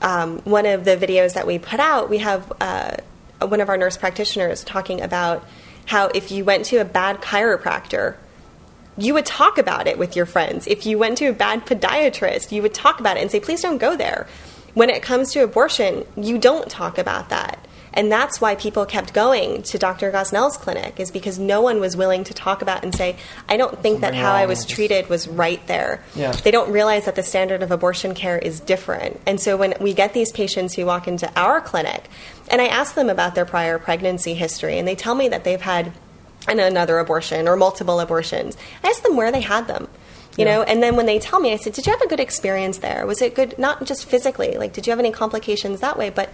um, 0.00 0.38
one 0.40 0.66
of 0.66 0.84
the 0.84 0.96
videos 0.96 1.34
that 1.34 1.46
we 1.46 1.58
put 1.58 1.80
out, 1.80 2.08
we 2.08 2.18
have 2.18 2.52
uh, 2.60 2.96
one 3.40 3.60
of 3.60 3.68
our 3.68 3.76
nurse 3.76 3.96
practitioners 3.96 4.64
talking 4.64 5.00
about 5.02 5.46
how 5.86 6.06
if 6.08 6.30
you 6.30 6.44
went 6.44 6.64
to 6.66 6.78
a 6.78 6.84
bad 6.84 7.20
chiropractor, 7.20 8.16
you 8.98 9.12
would 9.14 9.26
talk 9.26 9.58
about 9.58 9.86
it 9.86 9.98
with 9.98 10.16
your 10.16 10.26
friends. 10.26 10.66
If 10.66 10.86
you 10.86 10.98
went 10.98 11.18
to 11.18 11.26
a 11.26 11.32
bad 11.32 11.66
podiatrist, 11.66 12.50
you 12.50 12.62
would 12.62 12.74
talk 12.74 12.98
about 12.98 13.18
it 13.18 13.20
and 13.20 13.30
say, 13.30 13.40
please 13.40 13.60
don't 13.60 13.78
go 13.78 13.96
there. 13.96 14.26
When 14.74 14.90
it 14.90 15.02
comes 15.02 15.32
to 15.32 15.40
abortion, 15.40 16.06
you 16.16 16.38
don't 16.38 16.68
talk 16.70 16.98
about 16.98 17.28
that. 17.28 17.65
And 17.96 18.12
that's 18.12 18.42
why 18.42 18.54
people 18.54 18.84
kept 18.84 19.14
going 19.14 19.62
to 19.62 19.78
Dr. 19.78 20.12
Gosnell's 20.12 20.58
clinic, 20.58 21.00
is 21.00 21.10
because 21.10 21.38
no 21.38 21.62
one 21.62 21.80
was 21.80 21.96
willing 21.96 22.24
to 22.24 22.34
talk 22.34 22.60
about 22.60 22.84
and 22.84 22.94
say, 22.94 23.16
I 23.48 23.56
don't 23.56 23.80
think 23.82 24.00
that 24.00 24.08
Something 24.08 24.20
how 24.20 24.32
I 24.32 24.44
was 24.44 24.66
treated 24.66 25.08
was 25.08 25.26
right 25.26 25.66
there. 25.66 26.04
Yeah. 26.14 26.32
They 26.32 26.50
don't 26.50 26.70
realize 26.70 27.06
that 27.06 27.14
the 27.14 27.22
standard 27.22 27.62
of 27.62 27.70
abortion 27.70 28.14
care 28.14 28.36
is 28.36 28.60
different. 28.60 29.18
And 29.24 29.40
so 29.40 29.56
when 29.56 29.74
we 29.80 29.94
get 29.94 30.12
these 30.12 30.30
patients 30.30 30.74
who 30.74 30.84
walk 30.84 31.08
into 31.08 31.32
our 31.36 31.62
clinic, 31.62 32.10
and 32.48 32.60
I 32.60 32.66
ask 32.66 32.94
them 32.94 33.08
about 33.08 33.34
their 33.34 33.46
prior 33.46 33.78
pregnancy 33.78 34.34
history, 34.34 34.78
and 34.78 34.86
they 34.86 34.94
tell 34.94 35.14
me 35.14 35.28
that 35.28 35.44
they've 35.44 35.60
had 35.60 35.92
an, 36.48 36.60
another 36.60 36.98
abortion 36.98 37.48
or 37.48 37.56
multiple 37.56 37.98
abortions, 37.98 38.58
I 38.84 38.88
ask 38.88 39.02
them 39.02 39.16
where 39.16 39.32
they 39.32 39.40
had 39.40 39.68
them. 39.68 39.88
You 40.38 40.44
know, 40.44 40.62
and 40.62 40.82
then 40.82 40.96
when 40.96 41.06
they 41.06 41.18
tell 41.18 41.40
me, 41.40 41.54
I 41.54 41.56
said, 41.56 41.72
"Did 41.72 41.86
you 41.86 41.92
have 41.92 42.02
a 42.02 42.08
good 42.08 42.20
experience 42.20 42.76
there? 42.76 43.06
Was 43.06 43.22
it 43.22 43.34
good, 43.34 43.58
not 43.58 43.86
just 43.86 44.04
physically? 44.04 44.58
Like, 44.58 44.74
did 44.74 44.86
you 44.86 44.90
have 44.90 44.98
any 44.98 45.10
complications 45.10 45.80
that 45.80 45.96
way, 45.96 46.10
but 46.10 46.28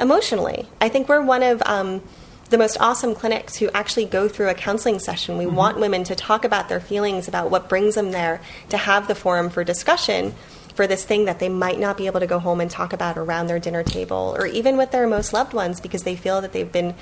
emotionally?" 0.00 0.68
I 0.80 0.88
think 0.88 1.08
we're 1.08 1.22
one 1.22 1.42
of 1.42 1.62
um, 1.66 2.02
the 2.50 2.58
most 2.58 2.78
awesome 2.80 3.14
clinics 3.14 3.56
who 3.56 3.70
actually 3.70 4.06
go 4.06 4.28
through 4.28 4.48
a 4.48 4.54
counseling 4.54 4.98
session. 4.98 5.36
We 5.36 5.46
want 5.46 5.78
women 5.78 6.04
to 6.04 6.14
talk 6.14 6.44
about 6.44 6.68
their 6.68 6.80
feelings, 6.80 7.28
about 7.28 7.50
what 7.50 7.68
brings 7.68 7.94
them 7.94 8.10
there, 8.10 8.40
to 8.70 8.76
have 8.76 9.08
the 9.08 9.14
forum 9.14 9.50
for 9.50 9.64
discussion 9.64 10.34
for 10.74 10.86
this 10.86 11.04
thing 11.04 11.24
that 11.24 11.40
they 11.40 11.48
might 11.48 11.78
not 11.78 11.96
be 11.96 12.06
able 12.06 12.20
to 12.20 12.26
go 12.26 12.38
home 12.38 12.60
and 12.60 12.70
talk 12.70 12.92
about 12.92 13.18
around 13.18 13.48
their 13.48 13.58
dinner 13.58 13.82
table 13.82 14.36
or 14.38 14.46
even 14.46 14.76
with 14.76 14.92
their 14.92 15.08
most 15.08 15.32
loved 15.32 15.52
ones 15.52 15.80
because 15.80 16.04
they 16.04 16.14
feel 16.14 16.40
that 16.40 16.52
they've 16.52 16.70
been 16.70 16.94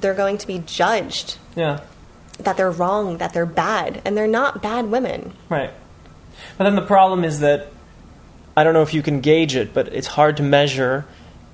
they're 0.00 0.14
going 0.14 0.38
to 0.38 0.46
be 0.46 0.58
judged 0.60 1.36
yeah. 1.54 1.80
that 2.38 2.56
they're 2.56 2.70
wrong 2.70 3.18
that 3.18 3.34
they're 3.34 3.44
bad 3.44 4.00
and 4.06 4.16
they're 4.16 4.26
not 4.26 4.62
bad 4.62 4.86
women 4.86 5.34
Right. 5.50 5.70
But 6.56 6.64
then 6.64 6.76
the 6.76 6.82
problem 6.82 7.22
is 7.22 7.40
that 7.40 7.68
I 8.56 8.64
don't 8.64 8.74
know 8.74 8.82
if 8.82 8.94
you 8.94 9.02
can 9.02 9.20
gauge 9.20 9.54
it, 9.54 9.74
but 9.74 9.88
it's 9.88 10.06
hard 10.06 10.38
to 10.38 10.42
measure 10.42 11.04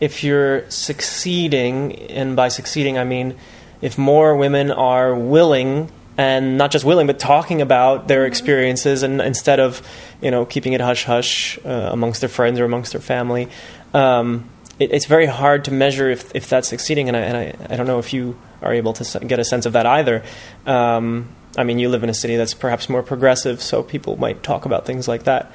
if 0.01 0.23
you're 0.23 0.69
succeeding, 0.71 1.95
and 2.11 2.37
by 2.37 2.49
succeeding 2.49 2.99
I 2.99 3.05
mean 3.05 3.37
if 3.81 3.99
more 3.99 4.37
women 4.37 4.71
are 4.71 5.15
willing 5.15 5.91
and 6.19 6.57
not 6.57 6.71
just 6.71 6.85
willing 6.85 7.07
but 7.07 7.19
talking 7.19 7.61
about 7.61 8.09
their 8.09 8.25
experiences 8.25 9.03
and 9.03 9.21
instead 9.21 9.61
of 9.61 9.87
you 10.23 10.31
know 10.31 10.47
keeping 10.47 10.73
it 10.73 10.81
hush 10.81 11.05
hush 11.05 11.59
uh, 11.65 11.91
amongst 11.93 12.21
their 12.21 12.29
friends 12.29 12.59
or 12.59 12.65
amongst 12.65 12.93
their 12.93 13.01
family 13.01 13.49
um, 13.93 14.49
it, 14.79 14.93
it's 14.93 15.07
very 15.07 15.27
hard 15.27 15.65
to 15.65 15.71
measure 15.73 16.11
if, 16.11 16.35
if 16.35 16.49
that's 16.49 16.69
succeeding 16.69 17.09
and, 17.09 17.17
I, 17.17 17.21
and 17.21 17.37
I, 17.37 17.75
I 17.75 17.77
don't 17.77 17.87
know 17.87 17.99
if 17.99 18.13
you 18.13 18.39
are 18.63 18.73
able 18.73 18.93
to 18.95 19.19
get 19.21 19.39
a 19.39 19.45
sense 19.45 19.67
of 19.67 19.75
that 19.75 19.85
either. 19.87 20.25
Um, 20.65 21.29
I 21.59 21.65
mean 21.65 21.79
you 21.79 21.89
live 21.89 22.03
in 22.03 22.11
a 22.11 22.15
city 22.15 22.37
that's 22.37 22.55
perhaps 22.55 22.89
more 22.89 23.03
progressive 23.03 23.63
so 23.63 23.83
people 23.83 24.17
might 24.17 24.43
talk 24.43 24.65
about 24.65 24.87
things 24.87 25.07
like 25.09 25.25
that 25.25 25.53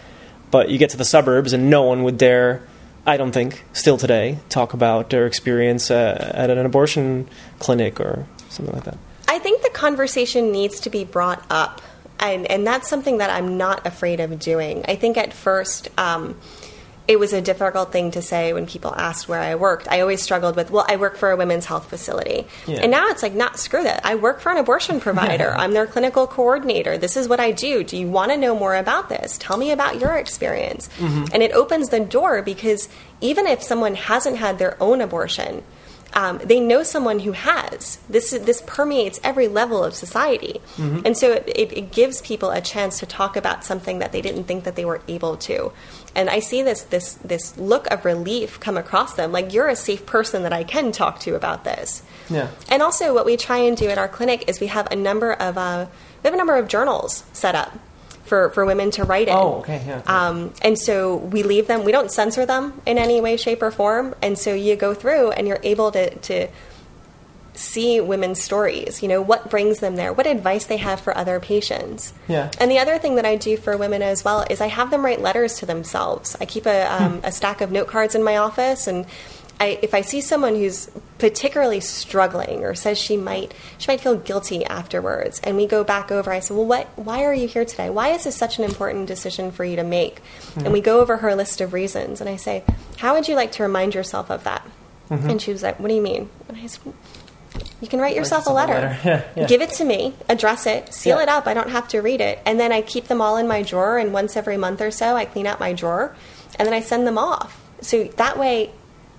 but 0.52 0.70
you 0.70 0.78
get 0.78 0.92
to 0.92 0.98
the 0.98 1.06
suburbs 1.06 1.54
and 1.54 1.70
no 1.70 1.84
one 1.84 2.04
would 2.04 2.18
dare 2.18 2.62
I 3.06 3.18
don't 3.18 3.32
think 3.32 3.64
still 3.74 3.98
today 3.98 4.40
talk 4.50 4.74
about 4.74 5.10
their 5.10 5.26
experience 5.26 5.90
uh, 5.90 6.32
at 6.36 6.50
an 6.50 6.60
abortion 6.60 7.28
clinic 7.60 8.00
or 8.00 8.26
something 8.50 8.76
like 8.76 8.84
that. 8.84 8.98
I 9.28 9.40
think 9.40 9.64
the 9.64 9.70
conversation 9.70 10.52
needs 10.52 10.80
to 10.82 10.90
be 10.90 11.04
brought 11.04 11.44
up 11.50 11.82
and, 12.22 12.50
and 12.50 12.66
that's 12.66 12.88
something 12.88 13.18
that 13.18 13.30
i'm 13.30 13.58
not 13.58 13.86
afraid 13.86 14.20
of 14.20 14.40
doing. 14.40 14.86
I 14.88 14.96
think 14.96 15.18
at 15.18 15.34
first 15.34 15.90
um, 15.98 16.40
it 17.08 17.20
was 17.20 17.34
a 17.34 17.42
difficult 17.42 17.92
thing 17.92 18.12
to 18.12 18.22
say 18.22 18.54
when 18.54 18.66
people 18.66 18.94
asked 18.96 19.28
where 19.28 19.40
I 19.40 19.56
worked. 19.56 19.88
I 19.90 20.02
always 20.02 20.22
struggled 20.22 20.56
with, 20.56 20.72
well, 20.72 20.86
I 20.88 20.96
work 20.96 21.18
for 21.18 21.32
a 21.32 21.36
women's 21.36 21.66
health 21.66 21.90
facility. 21.90 22.48
Yeah. 22.68 22.80
And 22.82 22.92
now 22.92 23.10
it's 23.10 23.24
like, 23.24 23.34
not 23.34 23.60
screw 23.60 23.84
that. 23.84 24.06
I 24.06 24.16
work 24.16 24.40
for 24.40 24.52
an 24.52 24.58
abortion 24.58 25.00
provider. 25.02 25.54
I'm 25.56 25.74
their 25.74 25.88
clinical 25.88 26.28
coordinator. 26.28 26.98
This 26.98 27.18
is 27.18 27.28
what 27.28 27.40
I 27.40 27.52
do. 27.52 27.84
Do 27.84 27.98
you 27.98 28.08
want 28.08 28.32
to 28.32 28.38
know 28.38 28.58
more 28.58 28.76
about 28.76 29.10
this? 29.10 29.38
Tell 29.38 29.58
me 29.58 29.72
about 29.72 30.00
your 30.00 30.16
experience. 30.16 30.90
Mm-hmm. 30.98 31.26
And 31.34 31.44
it 31.44 31.52
opens 31.52 31.90
the 31.90 32.00
door 32.00 32.42
because 32.42 32.88
even 33.20 33.48
if 33.48 33.62
someone 33.62 33.96
hasn't 33.96 34.38
had 34.38 34.60
their 34.60 34.82
own 34.82 35.02
abortion, 35.02 35.64
um, 36.13 36.39
they 36.43 36.60
know 36.60 36.84
someone 36.84 37.19
who 37.19 37.32
has. 37.32 38.00
This 38.10 38.32
this 38.32 38.62
permeates 38.65 39.19
every 39.24 39.47
level 39.47 39.84
of 39.84 39.93
society, 39.93 40.62
and 41.06 41.17
so 41.17 41.32
it, 41.32 41.47
it, 41.47 41.78
it 41.78 41.91
gives 41.91 42.21
people 42.21 42.52
a 42.52 42.62
chance 42.62 43.00
to 43.00 43.06
talk 43.06 43.36
about 43.36 43.63
something 43.63 44.00
that 44.00 44.12
they 44.12 44.21
didn't 44.21 44.45
think 44.45 44.63
that 44.65 44.76
they 44.76 44.86
were 44.86 45.02
able 45.08 45.38
to. 45.38 45.71
And 46.15 46.30
I 46.30 46.39
see 46.39 46.62
this 46.62 46.84
this 46.84 47.13
this 47.15 47.58
look 47.58 47.89
of 47.91 48.04
relief 48.04 48.60
come 48.60 48.78
across 48.78 49.13
them, 49.13 49.32
like 49.32 49.54
you're 49.54 49.69
a 49.69 49.76
safe 49.76 50.06
person 50.06 50.43
that 50.43 50.54
I 50.54 50.63
can 50.63 50.91
talk 50.91 51.19
to 51.21 51.36
about 51.36 51.63
this. 51.63 52.04
Yeah. 52.30 52.50
And 52.69 52.82
also, 52.82 53.13
what 53.13 53.26
we 53.26 53.38
try 53.38 53.58
and 53.58 53.78
do 53.78 53.88
at 53.88 53.97
our 53.97 54.08
clinic 54.08 54.50
is 54.50 54.60
we 54.60 54.67
have 54.67 54.91
a 54.91 54.95
number 54.95 55.32
of 55.34 55.58
uh, 55.58 55.88
we 56.24 56.28
have 56.28 56.34
a 56.34 56.38
number 56.38 56.58
of 56.58 56.67
journals 56.67 57.24
set 57.34 57.56
up 57.56 57.78
for, 58.32 58.50
for 58.52 58.65
women 58.65 58.91
to 58.91 59.04
write 59.04 59.28
in. 59.28 59.36
Oh, 59.36 59.56
okay, 59.56 59.84
yeah. 59.86 60.02
Um, 60.08 60.54
and 60.62 60.80
so 60.80 61.17
we 61.17 61.44
leave 61.44 61.67
them. 61.67 61.84
We 61.84 61.91
don't 61.91 62.10
censor 62.10 62.46
them 62.46 62.82
in 62.86 62.98
any 62.98 63.20
way, 63.20 63.36
shape, 63.36 63.62
or 63.62 63.72
form. 63.72 64.15
And 64.22 64.39
so 64.39 64.54
you 64.54 64.78
go 64.78 64.94
through, 64.94 65.32
and 65.32 65.46
you're 65.50 65.60
able 65.63 65.91
to 65.91 66.15
to 66.15 66.48
see 67.54 68.00
women's 68.00 68.41
stories. 68.41 69.04
You 69.04 69.10
know 69.10 69.22
what 69.22 69.50
brings 69.50 69.80
them 69.80 69.98
there, 69.98 70.13
what 70.13 70.28
advice 70.28 70.65
they 70.65 70.78
have 70.78 71.02
for 71.02 71.15
other 71.17 71.41
patients. 71.41 72.13
Yeah. 72.30 72.50
And 72.58 72.72
the 72.72 72.80
other 72.80 72.98
thing 72.98 73.15
that 73.15 73.26
I 73.26 73.36
do 73.36 73.58
for 73.58 73.76
women 73.76 74.02
as 74.02 74.24
well 74.24 74.46
is 74.50 74.62
I 74.62 74.67
have 74.67 74.91
them 74.91 75.04
write 75.04 75.20
letters 75.20 75.60
to 75.60 75.65
themselves. 75.65 76.38
I 76.39 76.46
keep 76.46 76.65
a, 76.65 76.86
um, 76.86 77.20
a 77.26 77.34
stack 77.34 77.60
of 77.60 77.70
note 77.70 77.89
cards 77.89 78.15
in 78.15 78.24
my 78.24 78.38
office, 78.38 78.88
and 78.88 79.06
I, 79.62 79.78
if 79.84 79.93
I 79.93 80.02
see 80.02 80.21
someone 80.21 80.56
who's 80.56 80.89
particularly 81.19 81.82
struggling 81.82 82.63
or 82.63 82.74
says 82.74 82.97
she 82.97 83.15
might 83.15 83.54
she 83.78 83.91
might 83.91 84.02
feel 84.02 84.15
guilty 84.15 84.65
afterwards, 84.65 85.39
and 85.43 85.56
we 85.56 85.67
go 85.67 85.84
back 85.84 86.12
over, 86.12 86.34
I 86.34 86.39
say, 86.39 86.56
well, 86.56 86.65
what? 86.65 86.88
Why 86.97 87.24
are 87.26 87.34
you 87.34 87.47
here 87.47 87.63
today? 87.63 87.91
Why 87.91 88.10
is 88.10 88.24
this 88.24 88.36
such 88.36 88.58
an 88.58 88.65
important 88.65 89.08
decision 89.08 89.52
for 89.52 89.63
you 89.63 89.76
to 89.76 89.84
make? 89.84 90.19
And 90.56 90.65
hmm. 90.67 90.74
we 90.74 90.82
go 90.82 91.00
over 91.00 91.17
her 91.17 91.36
list 91.36 91.62
of 91.62 91.74
reasons, 91.74 92.19
and 92.21 92.28
I 92.28 92.38
say, 92.38 92.63
how 92.97 93.13
would 93.13 93.28
you 93.28 93.36
like 93.36 93.52
to 93.54 93.63
remind 93.63 93.93
yourself 93.93 94.32
of 94.32 94.43
that? 94.45 94.67
Mm-hmm. 95.12 95.30
And 95.30 95.41
she 95.41 95.52
was 95.52 95.62
like, 95.62 95.80
what 95.80 95.89
do 95.89 95.93
you 95.93 96.02
mean? 96.02 96.30
And 96.50 96.58
I 96.58 96.65
said, 96.65 96.93
you 97.82 97.88
can 97.88 98.00
write 98.00 98.15
yourself 98.15 98.47
a 98.47 98.50
yourself 98.50 98.67
a 98.67 98.74
letter. 98.74 98.74
letter. 98.74 99.00
Yeah, 99.36 99.41
yeah. 99.43 99.47
Give 99.47 99.62
it 99.62 99.69
to 99.74 99.86
me, 99.86 100.15
address 100.28 100.65
it, 100.65 100.91
seal 100.91 101.17
Yeah. 101.17 101.24
it 101.24 101.30
up. 101.30 101.45
I 101.45 101.54
don't 101.54 101.69
have 101.69 101.88
to 101.89 102.00
read 102.00 102.21
it. 102.21 102.39
And 102.47 102.60
then 102.60 102.71
I 102.71 102.82
keep 102.82 103.06
them 103.10 103.21
all 103.21 103.38
in 103.38 103.47
my 103.47 103.62
drawer, 103.62 104.00
and 104.00 104.12
once 104.12 104.36
every 104.36 104.58
month 104.58 104.82
or 104.82 104.89
so, 104.89 105.15
I 105.15 105.26
clean 105.26 105.45
out 105.45 105.60
my 105.60 105.74
drawer, 105.74 106.15
and 106.58 106.65
then 106.65 106.74
I 106.74 106.80
send 106.80 107.06
them 107.06 107.19
off. 107.19 107.62
So 107.82 108.06
that 108.06 108.39
way, 108.39 108.71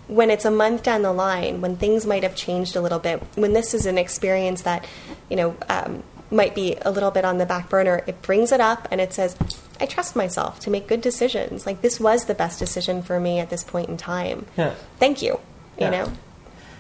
when 0.09 0.31
it's 0.31 0.45
a 0.45 0.51
month 0.51 0.83
down 0.83 1.03
the 1.03 1.13
line, 1.13 1.61
when 1.61 1.77
things 1.77 2.05
might 2.07 2.23
have 2.23 2.35
changed 2.35 2.77
a 2.77 2.81
little 2.81 2.99
bit, 2.99 3.23
when 3.35 3.53
this 3.53 3.73
is 3.75 3.87
an 3.87 3.99
experience 3.99 4.63
that, 4.63 4.87
you 5.31 5.37
know, 5.37 5.57
um, 5.69 6.03
might 6.31 6.55
be 6.55 6.77
a 6.83 6.91
little 6.91 7.11
bit 7.11 7.25
on 7.25 7.39
the 7.39 7.47
back 7.47 7.69
burner, 7.69 8.03
it 8.07 8.21
brings 8.23 8.53
it 8.53 8.61
up 8.61 8.89
and 8.91 9.01
it 9.01 9.13
says, 9.13 9.37
I 9.81 9.87
trust 9.87 10.17
myself 10.17 10.61
to 10.61 10.71
make 10.71 10.87
good 10.87 11.01
decisions. 11.01 11.67
Like, 11.67 11.83
this 11.83 12.01
was 12.01 12.25
the 12.25 12.35
best 12.35 12.59
decision 12.59 13.03
for 13.03 13.21
me 13.21 13.39
at 13.39 13.51
this 13.51 13.65
point 13.65 13.89
in 13.89 13.97
time. 13.97 14.47
Yeah. 14.57 14.75
Thank 14.99 15.23
you. 15.23 15.33
You 15.79 15.87
Yeah. 15.87 15.91
know? 15.91 16.13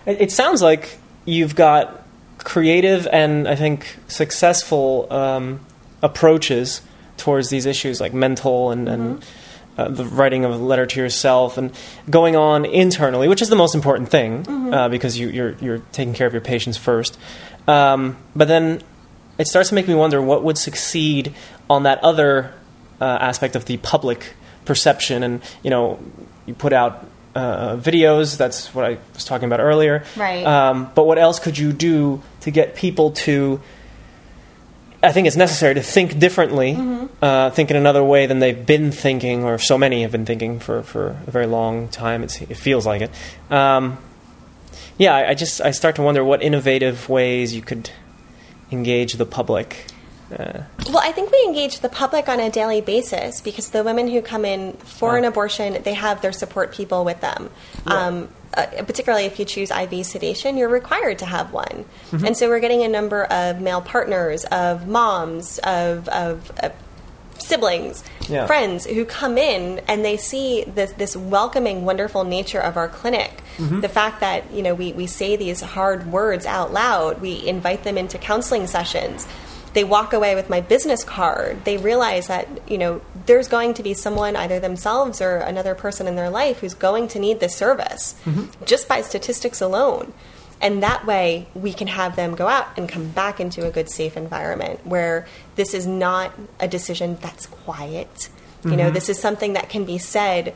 It, 0.07 0.21
it 0.23 0.33
sounds 0.33 0.63
like 0.63 0.99
you've 1.25 1.55
got 1.55 2.03
creative 2.39 3.07
and 3.13 3.47
I 3.47 3.55
think 3.55 3.99
successful 4.09 5.07
um, 5.13 5.61
approaches 6.03 6.81
towards 7.17 7.51
these 7.51 7.67
issues, 7.67 8.01
like 8.01 8.13
mental 8.13 8.71
and, 8.71 8.89
and 8.89 9.25
uh, 9.77 9.89
the 9.89 10.05
writing 10.05 10.45
of 10.45 10.53
a 10.53 10.57
letter 10.57 10.87
to 10.87 11.01
yourself 11.01 11.57
and 11.57 11.73
going 12.11 12.37
on 12.37 12.65
internally, 12.65 13.29
which 13.29 13.43
is 13.43 13.49
the 13.49 13.57
most 13.57 13.75
important 13.75 14.09
thing 14.09 14.73
uh, 14.73 14.89
because 14.89 15.19
you, 15.19 15.29
you're 15.29 15.53
you're 15.61 15.79
taking 15.93 16.15
care 16.15 16.27
of 16.27 16.33
your 16.33 16.43
patients 16.43 16.77
first. 16.77 17.19
Um, 17.67 18.17
but 18.37 18.49
then 18.49 18.83
it 19.39 19.47
starts 19.47 19.71
to 19.71 19.75
make 19.75 19.89
me 19.89 19.95
wonder 19.95 20.21
what 20.21 20.43
would 20.45 20.59
succeed 20.59 21.35
on 21.71 21.85
that 21.85 22.03
other 22.05 22.53
uh, 23.01 23.05
aspect 23.05 23.57
of 23.57 23.65
the 23.65 23.79
public 23.79 24.35
perception. 24.65 25.23
And 25.23 25.43
you 25.63 25.71
know, 25.71 25.99
you 26.47 26.55
put 26.55 26.73
out 26.73 27.07
uh, 27.35 27.77
videos. 27.77 28.37
That's 28.37 28.75
what 28.75 28.85
I 28.85 28.99
was 29.15 29.25
talking 29.25 29.47
about 29.47 29.61
earlier. 29.61 30.05
Right. 30.17 30.45
Um, 30.45 30.91
but 30.95 31.07
what 31.07 31.19
else 31.19 31.39
could 31.39 31.57
you 31.59 31.73
do 31.73 32.23
to 32.41 32.51
get 32.51 32.75
people 32.75 33.13
to? 33.13 33.61
I 35.03 35.13
think 35.13 35.27
it's 35.27 35.37
necessary 35.37 35.75
to 35.75 35.83
think 35.83 36.19
differently, 36.19 37.02
uh, 37.23 37.51
think 37.51 37.71
in 37.71 37.77
another 37.77 38.03
way 38.03 38.27
than 38.27 38.41
they've 38.41 38.67
been 38.67 38.91
thinking, 38.91 39.45
or 39.45 39.57
so 39.57 39.79
many 39.79 40.03
have 40.03 40.11
been 40.11 40.27
thinking 40.27 40.59
for, 40.59 40.83
for 40.83 41.23
a 41.27 41.31
very 41.31 41.47
long 41.47 41.89
time. 41.89 42.25
It's, 42.25 42.43
it 42.43 42.57
feels 42.57 42.85
like 42.85 43.03
it. 43.03 43.11
Um, 43.51 43.99
yeah, 44.99 45.15
I, 45.15 45.31
I 45.31 45.35
just 45.35 45.61
I 45.61 45.71
start 45.71 45.97
to 45.97 46.03
wonder 46.03 46.25
what 46.25 46.43
innovative 46.43 47.09
ways 47.09 47.55
you 47.55 47.63
could 47.63 47.91
engage 48.73 49.15
the 49.15 49.27
public. 49.27 49.87
Uh, 50.37 50.63
Well, 50.87 51.01
I 51.03 51.13
think 51.13 51.31
we 51.31 51.45
engage 51.47 51.81
the 51.81 51.89
public 51.89 52.29
on 52.29 52.41
a 52.41 52.51
daily 52.51 52.81
basis 52.81 53.41
because 53.41 53.71
the 53.71 53.85
women 53.85 54.09
who 54.09 54.21
come 54.21 54.45
in 54.45 54.73
for 54.73 55.17
an 55.17 55.25
abortion, 55.25 55.83
they 55.83 55.95
have 55.95 56.23
their 56.23 56.33
support 56.33 56.73
people 56.73 57.05
with 57.05 57.21
them. 57.21 57.51
Um, 57.87 58.29
uh, 58.55 58.67
particularly 58.87 59.25
if 59.25 59.39
you 59.39 59.45
choose 59.45 59.71
IV 59.71 60.05
sedation, 60.05 60.57
you're 60.59 60.69
required 60.69 61.19
to 61.21 61.27
have 61.27 61.53
one. 61.53 61.85
And 62.13 62.37
so 62.37 62.49
we're 62.49 62.61
getting 62.61 62.83
a 62.83 62.89
number 62.89 63.25
of 63.25 63.61
male 63.61 63.81
partners, 63.81 64.45
of 64.45 64.87
moms, 64.87 65.59
of, 65.61 66.09
of, 66.09 66.51
of 66.59 66.73
siblings, 67.43 68.03
Yeah. 68.29 68.47
friends 68.47 68.87
who 68.87 69.05
come 69.05 69.37
in 69.39 69.81
and 69.89 70.05
they 70.05 70.17
see 70.17 70.65
this, 70.65 70.93
this 70.93 71.17
welcoming, 71.17 71.85
wonderful 71.85 72.25
nature 72.25 72.61
of 72.61 72.77
our 72.77 72.89
clinic. 72.89 73.43
Mm-hmm. 73.59 73.81
The 73.81 73.89
fact 73.89 74.21
that 74.21 74.51
you 74.53 74.63
know 74.63 74.75
we, 74.75 74.93
we 74.93 75.07
say 75.07 75.37
these 75.37 75.61
hard 75.61 76.11
words 76.11 76.47
out 76.47 76.73
loud, 76.73 77.21
we 77.21 77.47
invite 77.47 77.85
them 77.85 77.99
into 77.99 78.19
counseling 78.19 78.67
sessions. 78.67 79.27
They 79.75 79.85
walk 79.85 80.13
away 80.13 80.35
with 80.35 80.51
my 80.51 80.61
business 80.61 81.03
card. 81.03 81.65
They 81.65 81.79
realize 81.79 82.27
that 82.29 82.47
you 82.71 82.79
know 82.79 83.01
there's 83.27 83.49
going 83.49 83.75
to 83.75 83.83
be 83.83 83.95
someone, 83.95 84.37
either 84.37 84.61
themselves 84.61 85.21
or 85.21 85.37
another 85.37 85.75
person 85.75 86.07
in 86.07 86.17
their 86.17 86.31
life, 86.31 86.61
who's 86.61 86.75
going 86.75 87.09
to 87.09 87.19
need 87.19 87.41
this 87.41 87.55
service, 87.55 88.15
mm-hmm. 88.25 88.65
just 88.65 88.89
by 88.89 89.03
statistics 89.03 89.61
alone. 89.61 90.13
And 90.62 90.83
that 90.85 91.05
way, 91.05 91.48
we 91.55 91.72
can 91.72 91.88
have 91.88 92.14
them 92.14 92.37
go 92.37 92.46
out 92.46 92.79
and 92.79 92.88
come 92.88 93.09
back 93.09 93.40
into 93.40 93.66
a 93.66 93.70
good, 93.70 93.90
safe 93.90 94.16
environment 94.16 94.87
where 94.87 95.27
this 95.57 95.75
is 95.75 95.87
not 95.87 96.33
a 96.61 96.68
decision 96.68 97.18
that's 97.20 97.46
quiet. 97.46 98.29
You 98.64 98.77
know, 98.77 98.85
mm-hmm. 98.85 98.94
this 98.94 99.09
is 99.09 99.18
something 99.18 99.55
that 99.55 99.68
can 99.68 99.85
be 99.85 99.98
said 99.98 100.55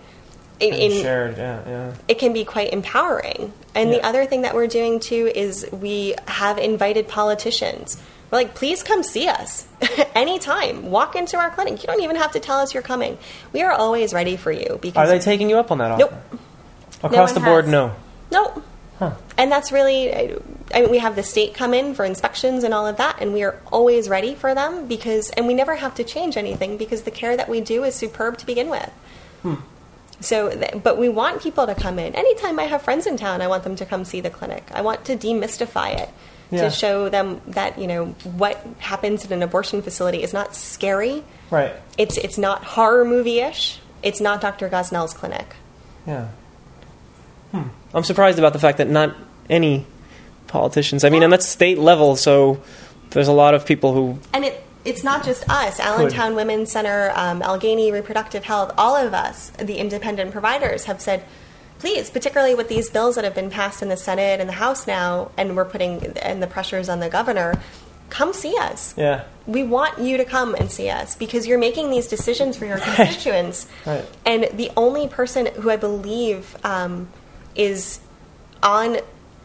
in, 0.60 0.74
in 0.74 1.02
shared, 1.02 1.36
yeah, 1.36 1.68
yeah. 1.68 1.94
it 2.08 2.18
can 2.18 2.32
be 2.32 2.44
quite 2.44 2.72
empowering. 2.72 3.52
And 3.74 3.92
the 3.92 4.00
other 4.02 4.24
thing 4.26 4.42
that 4.42 4.54
we're 4.54 4.68
doing 4.68 5.00
too 5.00 5.30
is 5.34 5.68
we 5.70 6.14
have 6.26 6.56
invited 6.56 7.08
politicians. 7.08 8.00
We're 8.30 8.38
like, 8.38 8.54
please 8.54 8.82
come 8.82 9.02
see 9.02 9.28
us 9.28 9.66
anytime. 10.14 10.90
Walk 10.90 11.14
into 11.14 11.36
our 11.36 11.50
clinic. 11.50 11.82
You 11.82 11.86
don't 11.88 12.00
even 12.00 12.16
have 12.16 12.32
to 12.32 12.40
tell 12.40 12.58
us 12.58 12.72
you're 12.72 12.82
coming. 12.82 13.18
We 13.52 13.62
are 13.62 13.72
always 13.72 14.14
ready 14.14 14.36
for 14.36 14.50
you. 14.50 14.78
Because 14.80 15.08
Are 15.08 15.12
they 15.12 15.18
taking 15.18 15.50
you 15.50 15.58
up 15.58 15.70
on 15.70 15.78
that 15.78 15.90
offer? 15.90 16.00
Nope. 16.00 16.40
Across 17.02 17.34
one 17.34 17.42
the 17.42 17.48
board, 17.48 17.64
has. 17.64 17.72
no. 17.72 17.94
Nope. 18.30 18.64
And 19.38 19.52
that's 19.52 19.72
really, 19.72 20.12
I 20.74 20.80
mean, 20.80 20.90
we 20.90 20.98
have 20.98 21.16
the 21.16 21.22
state 21.22 21.54
come 21.54 21.74
in 21.74 21.94
for 21.94 22.04
inspections 22.04 22.64
and 22.64 22.72
all 22.72 22.86
of 22.86 22.96
that, 22.96 23.18
and 23.20 23.32
we 23.34 23.42
are 23.42 23.60
always 23.70 24.08
ready 24.08 24.34
for 24.34 24.54
them 24.54 24.86
because, 24.88 25.30
and 25.30 25.46
we 25.46 25.54
never 25.54 25.74
have 25.74 25.94
to 25.96 26.04
change 26.04 26.36
anything 26.36 26.76
because 26.78 27.02
the 27.02 27.10
care 27.10 27.36
that 27.36 27.48
we 27.48 27.60
do 27.60 27.84
is 27.84 27.94
superb 27.94 28.38
to 28.38 28.46
begin 28.46 28.70
with. 28.70 28.90
So, 30.20 30.50
but 30.82 30.96
we 30.98 31.10
want 31.10 31.42
people 31.42 31.66
to 31.66 31.74
come 31.74 31.98
in. 31.98 32.14
Anytime 32.14 32.58
I 32.58 32.64
have 32.64 32.80
friends 32.82 33.06
in 33.06 33.18
town, 33.18 33.42
I 33.42 33.48
want 33.48 33.64
them 33.64 33.76
to 33.76 33.84
come 33.84 34.04
see 34.06 34.20
the 34.22 34.30
clinic. 34.30 34.64
I 34.72 34.80
want 34.80 35.04
to 35.04 35.16
demystify 35.16 35.98
it 36.00 36.08
Yeah. 36.50 36.62
to 36.62 36.70
show 36.70 37.10
them 37.10 37.42
that, 37.48 37.78
you 37.78 37.86
know, 37.86 38.06
what 38.24 38.56
happens 38.78 39.26
in 39.26 39.32
an 39.32 39.42
abortion 39.42 39.82
facility 39.82 40.22
is 40.22 40.32
not 40.32 40.54
scary. 40.56 41.22
Right. 41.50 41.74
It's, 41.98 42.16
it's 42.16 42.38
not 42.38 42.64
horror 42.64 43.04
movie 43.04 43.40
ish. 43.40 43.78
It's 44.02 44.20
not 44.20 44.40
Dr. 44.40 44.70
Gosnell's 44.70 45.12
clinic. 45.12 45.54
Yeah. 46.06 46.28
Hmm. 47.52 47.62
I'm 47.96 48.04
surprised 48.04 48.38
about 48.38 48.52
the 48.52 48.58
fact 48.58 48.76
that 48.76 48.90
not 48.90 49.16
any 49.48 49.86
politicians. 50.48 51.02
I 51.02 51.08
mean, 51.08 51.22
and 51.22 51.32
that's 51.32 51.48
state 51.48 51.78
level, 51.78 52.14
so 52.14 52.62
there's 53.10 53.26
a 53.26 53.32
lot 53.32 53.54
of 53.54 53.64
people 53.64 53.94
who. 53.94 54.18
And 54.34 54.44
it, 54.44 54.62
it's 54.84 55.02
not 55.02 55.24
just 55.24 55.48
us, 55.48 55.80
Allentown 55.80 56.34
Women's 56.34 56.70
Center, 56.70 57.10
um, 57.14 57.40
Allegheny 57.40 57.90
Reproductive 57.90 58.44
Health, 58.44 58.74
all 58.76 58.96
of 58.96 59.14
us, 59.14 59.48
the 59.58 59.78
independent 59.78 60.30
providers, 60.30 60.84
have 60.84 61.00
said, 61.00 61.24
please, 61.78 62.10
particularly 62.10 62.54
with 62.54 62.68
these 62.68 62.90
bills 62.90 63.14
that 63.14 63.24
have 63.24 63.34
been 63.34 63.50
passed 63.50 63.80
in 63.80 63.88
the 63.88 63.96
Senate 63.96 64.40
and 64.40 64.48
the 64.48 64.54
House 64.54 64.86
now, 64.86 65.30
and 65.38 65.56
we're 65.56 65.64
putting 65.64 66.04
and 66.18 66.42
the 66.42 66.46
pressures 66.46 66.90
on 66.90 67.00
the 67.00 67.08
governor, 67.08 67.54
come 68.10 68.34
see 68.34 68.54
us. 68.58 68.94
Yeah. 68.98 69.24
We 69.46 69.62
want 69.62 69.98
you 70.00 70.18
to 70.18 70.26
come 70.26 70.54
and 70.54 70.70
see 70.70 70.90
us 70.90 71.16
because 71.16 71.46
you're 71.46 71.58
making 71.58 71.90
these 71.90 72.08
decisions 72.08 72.58
for 72.58 72.66
your 72.66 72.78
constituents. 72.94 73.66
Right. 73.86 74.04
And 74.26 74.50
the 74.52 74.70
only 74.76 75.08
person 75.08 75.46
who 75.46 75.70
I 75.70 75.76
believe 75.76 76.56
um, 76.62 77.08
is 77.56 78.00
on, 78.62 78.98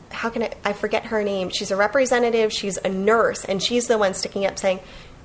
how 0.09 0.29
can 0.29 0.43
I, 0.43 0.53
I 0.65 0.73
forget 0.73 1.05
her 1.05 1.23
name? 1.23 1.49
She's 1.49 1.71
a 1.71 1.75
representative, 1.75 2.51
she's 2.51 2.77
a 2.77 2.89
nurse, 2.89 3.45
and 3.45 3.61
she's 3.61 3.87
the 3.87 3.97
one 3.97 4.13
sticking 4.13 4.45
up 4.45 4.57
saying, 4.57 4.79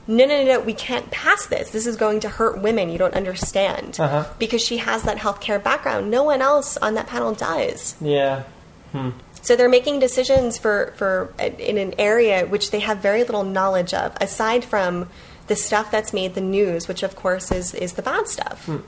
no, 0.09 0.25
no, 0.25 0.44
no, 0.44 0.44
no, 0.44 0.61
we 0.61 0.72
can't 0.72 1.11
pass 1.11 1.46
this. 1.46 1.70
This 1.70 1.87
is 1.87 1.96
going 1.96 2.20
to 2.20 2.29
hurt 2.29 2.62
women. 2.62 2.90
You 2.90 2.99
don't 2.99 3.14
understand. 3.14 3.99
Uh-huh. 3.99 4.25
Because 4.38 4.62
she 4.62 4.77
has 4.77 5.03
that 5.03 5.16
healthcare 5.18 5.62
background. 5.62 6.11
No 6.11 6.22
one 6.22 6.40
else 6.40 6.77
on 6.77 6.94
that 6.94 7.09
panel 7.09 7.35
does. 7.35 7.96
Yeah. 8.01 8.44
Hmm. 8.92 9.11
So 9.42 9.57
they're 9.57 9.68
making 9.68 9.99
decisions 9.99 10.59
for, 10.59 10.92
for 10.96 11.35
uh, 11.40 11.44
in 11.44 11.77
an 11.79 11.94
area 11.99 12.46
which 12.46 12.70
they 12.70 12.81
have 12.81 12.99
very 12.99 13.25
little 13.25 13.42
knowledge 13.42 13.94
of, 13.94 14.16
aside 14.20 14.64
from 14.64 15.09
the 15.49 15.57
stuff 15.57 15.90
that's 15.90 16.12
made 16.12 16.35
the 16.35 16.40
news, 16.40 16.88
which 16.88 17.03
of 17.03 17.16
course 17.16 17.51
is, 17.51 17.75
is 17.75 17.94
the 17.94 18.03
bad 18.03 18.29
stuff. 18.29 18.64
Hmm. 18.66 18.79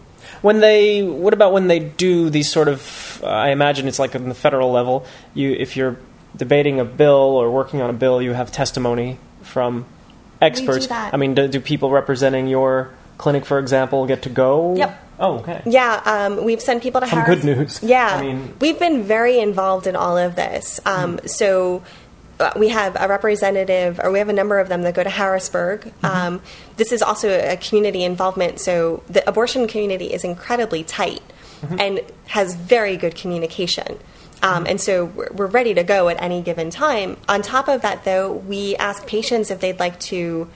When 0.42 0.60
they, 0.60 1.02
what 1.02 1.34
about 1.34 1.52
when 1.52 1.66
they 1.68 1.78
do 1.80 2.30
these 2.30 2.50
sort 2.50 2.68
of? 2.68 3.20
Uh, 3.22 3.26
I 3.26 3.48
imagine 3.50 3.88
it's 3.88 3.98
like 3.98 4.14
on 4.14 4.28
the 4.28 4.34
federal 4.34 4.70
level. 4.70 5.04
You, 5.34 5.52
if 5.52 5.76
you're 5.76 5.96
debating 6.36 6.78
a 6.80 6.84
bill 6.84 7.14
or 7.14 7.50
working 7.50 7.80
on 7.82 7.90
a 7.90 7.94
bill, 7.94 8.22
you 8.22 8.32
have 8.32 8.52
testimony 8.52 9.18
from 9.42 9.86
experts. 10.40 10.86
that. 10.88 11.12
I 11.14 11.16
mean, 11.16 11.34
do, 11.34 11.48
do 11.48 11.60
people 11.60 11.90
representing 11.90 12.46
your 12.48 12.90
clinic, 13.16 13.44
for 13.44 13.58
example, 13.58 14.06
get 14.06 14.22
to 14.22 14.28
go? 14.30 14.76
Yep. 14.76 15.04
Oh, 15.20 15.38
okay. 15.38 15.62
Yeah, 15.66 16.00
um, 16.04 16.44
we've 16.44 16.60
sent 16.62 16.80
people 16.82 17.00
to 17.00 17.06
have. 17.06 17.10
Some 17.10 17.24
Harris- 17.26 17.42
good 17.44 17.56
news. 17.56 17.82
Yeah, 17.82 18.06
I 18.06 18.22
mean- 18.22 18.54
we've 18.60 18.78
been 18.78 19.02
very 19.02 19.40
involved 19.40 19.88
in 19.88 19.96
all 19.96 20.16
of 20.16 20.36
this. 20.36 20.78
Um, 20.86 21.18
So 21.26 21.78
uh, 21.78 21.84
we 22.56 22.68
have 22.68 22.96
a 22.98 23.08
representative, 23.08 24.00
or 24.02 24.10
we 24.10 24.18
have 24.18 24.28
a 24.28 24.32
number 24.32 24.58
of 24.58 24.68
them 24.68 24.82
that 24.82 24.94
go 24.94 25.02
to 25.02 25.10
Harrisburg. 25.10 25.92
Um, 26.02 26.40
this 26.76 26.92
is 26.92 27.02
also 27.02 27.28
a 27.28 27.56
community 27.56 28.04
involvement. 28.04 28.60
So 28.60 29.02
the 29.08 29.28
abortion 29.28 29.66
community 29.66 30.12
is 30.12 30.24
incredibly 30.24 30.84
tight 30.84 31.22
and 31.78 32.00
has 32.26 32.54
very 32.54 32.96
good 32.96 33.16
communication. 33.16 33.98
Um, 34.42 34.66
and 34.66 34.80
so 34.80 35.06
we're, 35.06 35.32
we're 35.32 35.46
ready 35.46 35.74
to 35.74 35.82
go 35.82 36.08
at 36.08 36.22
any 36.22 36.42
given 36.42 36.70
time. 36.70 37.16
On 37.28 37.42
top 37.42 37.68
of 37.68 37.82
that, 37.82 38.04
though, 38.04 38.32
we 38.32 38.76
ask 38.76 39.06
patients 39.06 39.50
if 39.50 39.58
they'd 39.60 39.80
like 39.80 39.98
to 40.00 40.48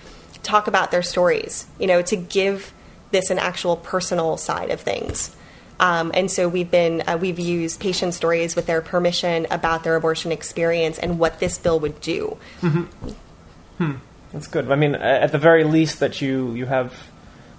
talk 0.42 0.68
about 0.68 0.90
their 0.90 1.02
stories, 1.02 1.66
you 1.80 1.86
know, 1.88 2.02
to 2.02 2.16
give 2.16 2.72
this 3.10 3.30
an 3.30 3.38
actual 3.38 3.76
personal 3.76 4.36
side 4.36 4.70
of 4.70 4.80
things. 4.80 5.34
Um, 5.82 6.12
and 6.14 6.30
so 6.30 6.48
we've 6.48 6.70
been 6.70 7.02
uh, 7.08 7.18
we've 7.20 7.40
used 7.40 7.80
patient 7.80 8.14
stories 8.14 8.54
with 8.54 8.66
their 8.66 8.80
permission 8.80 9.48
about 9.50 9.82
their 9.82 9.96
abortion 9.96 10.30
experience 10.30 10.96
and 10.96 11.18
what 11.18 11.40
this 11.40 11.58
bill 11.58 11.80
would 11.80 12.00
do. 12.00 12.38
That's 14.32 14.46
good. 14.46 14.70
I 14.70 14.76
mean, 14.76 14.94
at 14.94 15.32
the 15.32 15.38
very 15.38 15.64
least, 15.64 15.98
that 16.00 16.22
you 16.22 16.52
you 16.54 16.66
have 16.66 17.10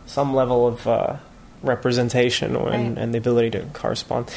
some 0.05 0.33
level 0.33 0.65
of 0.67 0.87
uh, 0.87 1.17
representation 1.61 2.55
or, 2.55 2.69
and, 2.69 2.95
Right. 2.95 3.03
and 3.03 3.13
the 3.13 3.17
ability 3.17 3.51
to 3.51 3.65
correspond. 3.73 4.31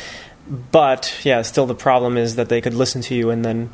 But 0.72 1.14
yeah, 1.24 1.42
still 1.42 1.66
the 1.66 1.74
problem 1.74 2.16
is 2.16 2.36
that 2.36 2.48
they 2.48 2.60
could 2.60 2.74
listen 2.74 3.02
to 3.02 3.14
you 3.14 3.30
and 3.30 3.44
then 3.44 3.70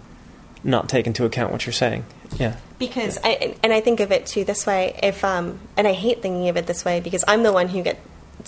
not 0.62 0.88
take 0.88 1.06
into 1.06 1.24
account 1.24 1.52
what 1.52 1.66
you're 1.66 1.72
saying. 1.72 2.04
Yeah. 2.38 2.56
Because 2.78 3.18
I, 3.24 3.56
and 3.62 3.72
I 3.72 3.80
think 3.80 4.00
of 4.00 4.12
it 4.12 4.26
too 4.26 4.44
this 4.44 4.66
way. 4.66 4.98
If 5.02 5.24
um, 5.24 5.58
and 5.76 5.88
I 5.88 5.92
hate 5.92 6.22
thinking 6.22 6.48
of 6.48 6.56
it 6.56 6.66
this 6.66 6.84
way 6.84 7.00
because 7.00 7.24
I'm 7.26 7.42
the 7.42 7.52
one 7.52 7.68
who 7.68 7.82
gets 7.82 8.00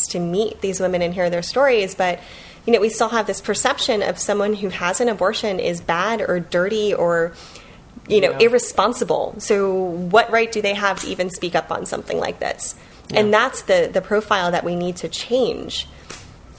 to 0.08 0.18
meet 0.20 0.60
these 0.60 0.80
women 0.80 1.02
and 1.02 1.14
hear 1.14 1.30
their 1.30 1.42
stories, 1.42 1.94
but 1.94 2.20
you 2.66 2.72
know 2.72 2.80
we 2.80 2.88
still 2.88 3.10
have 3.10 3.26
this 3.26 3.40
perception 3.40 4.02
of 4.02 4.18
someone 4.18 4.54
who 4.54 4.68
has 4.68 5.00
an 5.00 5.08
abortion 5.08 5.60
is 5.60 5.80
bad 5.80 6.20
or 6.20 6.40
dirty 6.40 6.94
or 6.94 7.32
you 8.08 8.20
know 8.20 8.30
Yeah. 8.32 8.46
irresponsible. 8.48 9.34
So 9.38 9.74
what 9.74 10.30
right 10.30 10.50
do 10.50 10.62
they 10.62 10.74
have 10.74 11.00
to 11.02 11.08
even 11.08 11.30
speak 11.30 11.54
up 11.54 11.70
on 11.70 11.86
something 11.86 12.18
like 12.18 12.40
this? 12.40 12.74
And 13.12 13.32
that's 13.32 13.62
the 13.62 13.90
the 13.92 14.00
profile 14.00 14.50
that 14.52 14.64
we 14.64 14.76
need 14.76 14.96
to 14.96 15.08
change. 15.08 15.86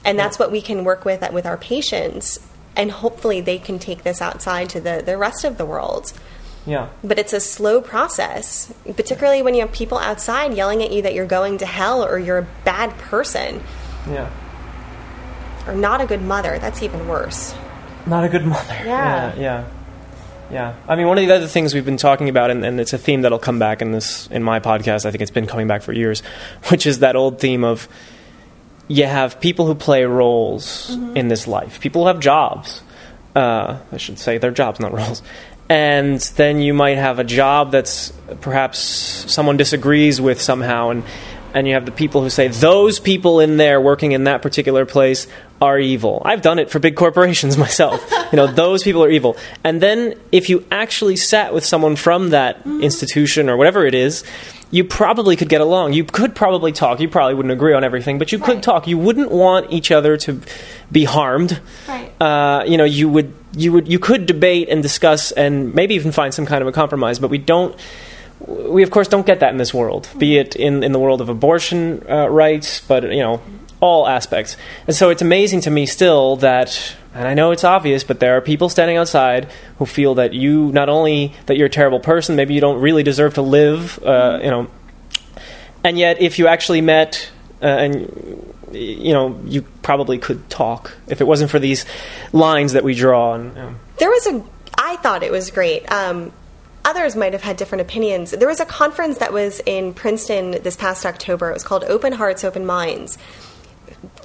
And 0.04 0.16
that's 0.18 0.38
what 0.38 0.52
we 0.52 0.60
can 0.60 0.84
work 0.84 1.04
with 1.04 1.28
with 1.32 1.46
our 1.46 1.56
patients 1.56 2.38
and 2.76 2.90
hopefully 2.90 3.40
they 3.40 3.58
can 3.58 3.78
take 3.78 4.02
this 4.02 4.20
outside 4.20 4.68
to 4.68 4.80
the, 4.80 5.02
the 5.04 5.16
rest 5.16 5.44
of 5.44 5.56
the 5.56 5.64
world 5.64 6.12
Yeah. 6.66 6.88
but 7.04 7.18
it's 7.18 7.32
a 7.32 7.38
slow 7.40 7.80
process, 7.80 8.72
particularly 8.96 9.40
when 9.42 9.54
you 9.54 9.60
have 9.60 9.72
people 9.72 9.98
outside 9.98 10.52
yelling 10.54 10.82
at 10.82 10.90
you 10.92 11.02
that 11.02 11.14
you're 11.14 11.24
going 11.26 11.58
to 11.58 11.66
hell 11.66 12.04
or 12.04 12.18
you're 12.18 12.38
a 12.38 12.46
bad 12.64 12.90
person 12.98 13.62
Yeah. 14.10 14.28
or 15.66 15.74
not 15.74 16.00
a 16.00 16.06
good 16.06 16.22
mother. 16.22 16.58
That's 16.58 16.82
even 16.82 17.06
worse. 17.08 17.54
Not 18.06 18.24
a 18.24 18.28
good 18.28 18.44
mother. 18.44 18.74
Yeah. 18.84 19.34
Yeah. 19.34 19.40
Yeah. 19.40 19.64
Yeah. 20.50 20.74
I 20.88 20.94
mean, 20.94 21.08
one 21.08 21.18
of 21.18 21.26
the 21.26 21.32
other 21.34 21.46
things 21.48 21.74
we've 21.74 21.84
been 21.84 21.96
talking 21.96 22.28
about, 22.28 22.50
and, 22.50 22.64
and 22.64 22.80
it's 22.80 22.92
a 22.92 22.98
theme 22.98 23.22
that'll 23.22 23.38
come 23.40 23.58
back 23.58 23.82
in 23.82 23.90
this 23.90 24.28
in 24.28 24.42
my 24.44 24.60
podcast. 24.60 25.04
I 25.04 25.10
think 25.10 25.22
it's 25.22 25.30
been 25.32 25.46
coming 25.48 25.66
back 25.66 25.82
for 25.82 25.92
years, 25.92 26.20
which 26.68 26.86
is 26.86 27.00
that 27.00 27.16
old 27.16 27.40
theme 27.40 27.64
of 27.64 27.88
you 28.88 29.06
have 29.06 29.40
people 29.40 29.66
who 29.66 29.74
play 29.74 30.04
roles 30.04 30.90
in 31.16 31.26
this 31.28 31.48
life. 31.48 31.80
People 31.80 32.02
who 32.02 32.08
have 32.08 32.20
jobs. 32.20 32.82
Uh, 33.34 33.78
I 33.92 33.96
should 33.96 34.18
say 34.20 34.38
their 34.38 34.52
jobs, 34.52 34.78
not 34.78 34.92
roles. 34.92 35.20
And 35.68 36.20
then 36.36 36.60
you 36.60 36.74
might 36.74 36.96
have 36.96 37.18
a 37.18 37.24
job 37.24 37.72
that's 37.72 38.12
perhaps 38.40 38.78
someone 38.78 39.56
disagrees 39.56 40.20
with 40.20 40.40
somehow, 40.40 40.90
and 40.90 41.04
and 41.54 41.66
you 41.66 41.74
have 41.74 41.86
the 41.86 41.92
people 41.92 42.20
who 42.20 42.28
say 42.28 42.48
those 42.48 43.00
people 43.00 43.40
in 43.40 43.56
there 43.56 43.80
working 43.80 44.12
in 44.12 44.24
that 44.24 44.42
particular 44.42 44.84
place 44.84 45.26
are 45.60 45.78
evil. 45.78 46.22
I've 46.24 46.42
done 46.42 46.58
it 46.58 46.70
for 46.70 46.78
big 46.78 46.96
corporations 46.96 47.56
myself. 47.66 48.04
you 48.32 48.36
know, 48.36 48.46
those 48.46 48.82
people 48.82 49.02
are 49.04 49.10
evil. 49.10 49.36
And 49.64 49.80
then 49.80 50.18
if 50.32 50.48
you 50.48 50.64
actually 50.70 51.16
sat 51.16 51.54
with 51.54 51.64
someone 51.64 51.96
from 51.96 52.30
that 52.30 52.64
institution 52.66 53.48
or 53.48 53.56
whatever 53.56 53.86
it 53.86 53.94
is, 53.94 54.24
you 54.70 54.84
probably 54.84 55.36
could 55.36 55.48
get 55.48 55.60
along. 55.60 55.92
You 55.92 56.04
could 56.04 56.34
probably 56.34 56.72
talk. 56.72 57.00
You 57.00 57.08
probably 57.08 57.34
wouldn't 57.34 57.52
agree 57.52 57.72
on 57.72 57.84
everything, 57.84 58.18
but 58.18 58.32
you 58.32 58.38
could 58.38 58.62
talk. 58.62 58.86
You 58.86 58.98
wouldn't 58.98 59.30
want 59.30 59.72
each 59.72 59.92
other 59.92 60.16
to 60.18 60.40
be 60.90 61.04
harmed. 61.04 61.60
Right. 61.86 62.10
Uh, 62.20 62.64
you 62.66 62.76
know, 62.76 62.84
you 62.84 63.08
would 63.08 63.32
you 63.56 63.72
would 63.72 63.88
you 63.88 63.98
could 63.98 64.26
debate 64.26 64.68
and 64.68 64.82
discuss 64.82 65.30
and 65.30 65.72
maybe 65.74 65.94
even 65.94 66.10
find 66.10 66.34
some 66.34 66.46
kind 66.46 66.62
of 66.62 66.68
a 66.68 66.72
compromise, 66.72 67.20
but 67.20 67.30
we 67.30 67.38
don't 67.38 67.76
we 68.40 68.82
of 68.82 68.90
course 68.90 69.08
don't 69.08 69.24
get 69.24 69.40
that 69.40 69.50
in 69.50 69.56
this 69.56 69.72
world, 69.72 70.08
be 70.18 70.36
it 70.36 70.56
in, 70.56 70.82
in 70.82 70.92
the 70.92 70.98
world 70.98 71.20
of 71.20 71.28
abortion 71.28 72.04
uh, 72.10 72.28
rights, 72.28 72.80
but 72.80 73.04
you 73.04 73.20
know 73.20 73.40
all 73.86 74.06
aspects. 74.06 74.56
And 74.86 74.94
so 74.94 75.10
it's 75.10 75.22
amazing 75.22 75.62
to 75.62 75.70
me 75.70 75.86
still 75.86 76.36
that, 76.36 76.94
and 77.14 77.26
I 77.26 77.34
know 77.34 77.52
it's 77.52 77.64
obvious, 77.64 78.04
but 78.04 78.20
there 78.20 78.36
are 78.36 78.40
people 78.40 78.68
standing 78.68 78.96
outside 78.96 79.48
who 79.78 79.86
feel 79.86 80.16
that 80.16 80.34
you 80.34 80.72
not 80.72 80.88
only 80.88 81.32
that 81.46 81.56
you're 81.56 81.66
a 81.66 81.70
terrible 81.70 82.00
person, 82.00 82.36
maybe 82.36 82.54
you 82.54 82.60
don't 82.60 82.80
really 82.80 83.02
deserve 83.02 83.34
to 83.34 83.42
live, 83.42 84.02
uh, 84.04 84.40
you 84.42 84.50
know, 84.50 84.66
and 85.84 85.98
yet 85.98 86.20
if 86.20 86.38
you 86.38 86.48
actually 86.48 86.80
met 86.80 87.30
uh, 87.62 87.66
and 87.66 88.54
you 88.72 89.12
know 89.12 89.40
you 89.44 89.62
probably 89.82 90.18
could 90.18 90.50
talk 90.50 90.96
if 91.06 91.20
it 91.20 91.24
wasn't 91.24 91.50
for 91.50 91.58
these 91.58 91.86
lines 92.32 92.72
that 92.72 92.84
we 92.84 92.94
draw 92.94 93.34
and 93.34 93.56
you 93.56 93.62
know. 93.62 93.74
There 93.98 94.10
was 94.10 94.26
a, 94.26 94.44
I 94.76 94.96
thought 94.96 95.22
it 95.22 95.32
was 95.32 95.50
great. 95.50 95.90
Um, 95.90 96.32
others 96.84 97.16
might 97.16 97.32
have 97.32 97.42
had 97.42 97.56
different 97.56 97.82
opinions. 97.82 98.30
There 98.30 98.48
was 98.48 98.60
a 98.60 98.66
conference 98.66 99.18
that 99.18 99.32
was 99.32 99.60
in 99.66 99.94
Princeton 99.94 100.62
this 100.62 100.76
past 100.76 101.06
October. 101.06 101.50
It 101.50 101.54
was 101.54 101.64
called 101.64 101.84
Open 101.84 102.12
Hearts, 102.12 102.44
Open 102.44 102.66
Minds. 102.66 103.18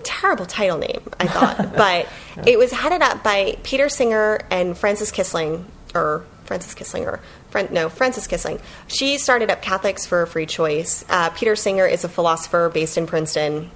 Terrible 0.03 0.45
title 0.45 0.77
name, 0.77 1.01
I 1.19 1.27
thought, 1.27 1.73
but 1.77 2.07
it 2.45 2.57
was 2.57 2.71
headed 2.71 3.01
up 3.01 3.23
by 3.23 3.57
Peter 3.63 3.89
Singer 3.89 4.39
and 4.49 4.77
Frances 4.77 5.11
Kissling, 5.11 5.65
or 5.93 6.25
Frances 6.45 6.75
Kisslinger. 6.75 7.19
Fran- 7.49 7.69
no, 7.71 7.89
Frances 7.89 8.27
Kissling. 8.27 8.59
She 8.87 9.17
started 9.17 9.49
up 9.51 9.61
Catholics 9.61 10.05
for 10.05 10.21
a 10.21 10.27
Free 10.27 10.45
Choice. 10.45 11.05
Uh, 11.09 11.29
Peter 11.31 11.55
Singer 11.55 11.85
is 11.85 12.03
a 12.03 12.09
philosopher 12.09 12.69
based 12.73 12.97
in 12.97 13.07
Princeton, 13.07 13.69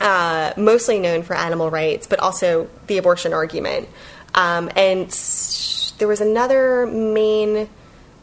uh, 0.00 0.52
mostly 0.56 0.98
known 0.98 1.22
for 1.22 1.34
animal 1.34 1.70
rights, 1.70 2.06
but 2.06 2.20
also 2.20 2.68
the 2.86 2.98
abortion 2.98 3.32
argument. 3.32 3.88
Um, 4.34 4.70
and 4.76 5.10
there 5.98 6.08
was 6.08 6.20
another 6.20 6.86
main 6.86 7.68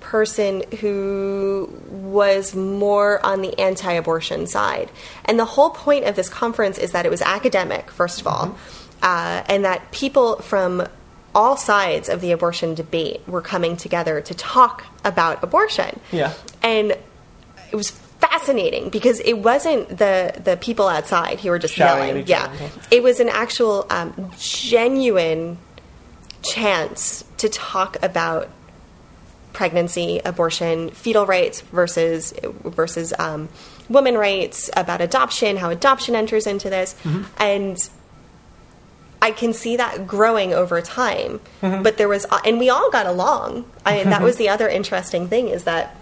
person 0.09 0.63
who 0.79 1.71
was 1.87 2.55
more 2.55 3.23
on 3.23 3.43
the 3.43 3.57
anti 3.59 3.91
abortion 3.93 4.47
side. 4.47 4.89
And 5.25 5.37
the 5.37 5.45
whole 5.45 5.69
point 5.69 6.05
of 6.05 6.15
this 6.15 6.29
conference 6.29 6.79
is 6.79 6.93
that 6.93 7.05
it 7.05 7.09
was 7.09 7.21
academic, 7.21 7.91
first 7.91 8.19
of 8.19 8.25
all, 8.25 8.57
uh, 9.03 9.43
and 9.47 9.63
that 9.65 9.91
people 9.91 10.37
from 10.37 10.87
all 11.35 11.55
sides 11.57 12.09
of 12.09 12.21
the 12.21 12.31
abortion 12.31 12.73
debate 12.73 13.21
were 13.27 13.43
coming 13.43 13.77
together 13.77 14.19
to 14.19 14.33
talk 14.33 14.83
about 15.05 15.43
abortion. 15.43 15.99
Yeah. 16.11 16.33
And 16.63 16.97
it 17.71 17.75
was 17.75 17.91
fascinating 17.91 18.89
because 18.89 19.19
it 19.19 19.33
wasn't 19.33 19.89
the 19.89 20.33
the 20.43 20.57
people 20.57 20.87
outside 20.87 21.39
who 21.39 21.51
were 21.51 21.59
just 21.59 21.75
Shouting 21.75 22.25
yelling. 22.25 22.27
Yeah, 22.27 22.69
it 22.89 23.03
was 23.03 23.19
an 23.19 23.29
actual 23.29 23.85
um, 23.91 24.31
genuine 24.39 25.59
chance 26.41 27.23
to 27.37 27.47
talk 27.47 28.01
about 28.01 28.49
pregnancy, 29.59 30.21
abortion, 30.23 30.89
fetal 30.91 31.25
rights 31.25 31.59
versus 31.59 32.33
versus 32.63 33.13
um, 33.19 33.49
women 33.89 34.17
rights, 34.17 34.69
about 34.77 35.01
adoption, 35.01 35.57
how 35.57 35.69
adoption 35.69 36.15
enters 36.15 36.47
into 36.47 36.69
this, 36.69 36.95
and 37.37 37.77
I 39.21 39.31
can 39.31 39.51
see 39.51 39.75
that 39.75 40.07
growing 40.07 40.53
over 40.53 40.79
time. 40.79 41.41
But 41.83 41.97
there 41.97 42.07
was, 42.07 42.25
and 42.45 42.57
we 42.57 42.69
all 42.69 42.89
got 42.89 43.05
along. 43.05 43.65
I, 43.85 44.05
that 44.05 44.21
was 44.21 44.37
the 44.43 44.47
other 44.47 44.69
interesting 44.69 45.27
thing 45.27 45.49
is 45.49 45.65
that 45.65 45.93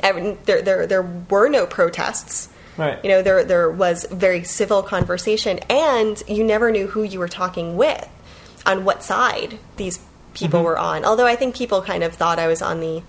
every, 0.00 0.38
there, 0.46 0.62
there 0.62 0.86
there 0.86 1.02
were 1.02 1.50
no 1.50 1.66
protests. 1.66 2.48
Right. 2.78 2.98
You 3.04 3.10
know, 3.10 3.20
there 3.20 3.44
there 3.44 3.70
was 3.70 4.06
very 4.10 4.42
civil 4.42 4.82
conversation, 4.82 5.58
and 5.68 6.22
you 6.26 6.42
never 6.42 6.70
knew 6.70 6.86
who 6.86 7.02
you 7.02 7.18
were 7.18 7.28
talking 7.28 7.76
with, 7.76 8.08
on 8.64 8.86
what 8.86 9.02
side 9.02 9.58
these 9.76 9.98
people 10.36 10.62
were 10.62 10.78
on. 10.78 11.04
Although 11.04 11.26
I 11.26 11.36
think 11.36 11.56
people 11.56 11.82
kind 11.82 12.02
of 12.04 12.14
thought 12.14 12.38
I 12.38 12.46
was 12.46 12.62
on 12.62 12.80
the 12.80 13.02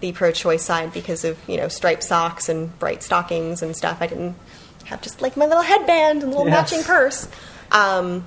the 0.00 0.10
pro-choice 0.12 0.62
side 0.64 0.92
because 0.92 1.24
of 1.24 1.38
you 1.48 1.56
know 1.56 1.68
striped 1.68 2.02
socks 2.02 2.48
and 2.48 2.76
bright 2.78 3.02
stockings 3.02 3.62
and 3.62 3.76
stuff. 3.76 3.98
I 4.00 4.08
didn't 4.08 4.34
have 4.86 5.00
just 5.00 5.22
like 5.22 5.36
my 5.36 5.46
little 5.46 5.62
headband 5.62 6.22
and 6.22 6.32
little 6.32 6.46
Yes. 6.48 6.70
matching 6.72 6.84
purse. 6.84 7.28
Um, 7.70 8.24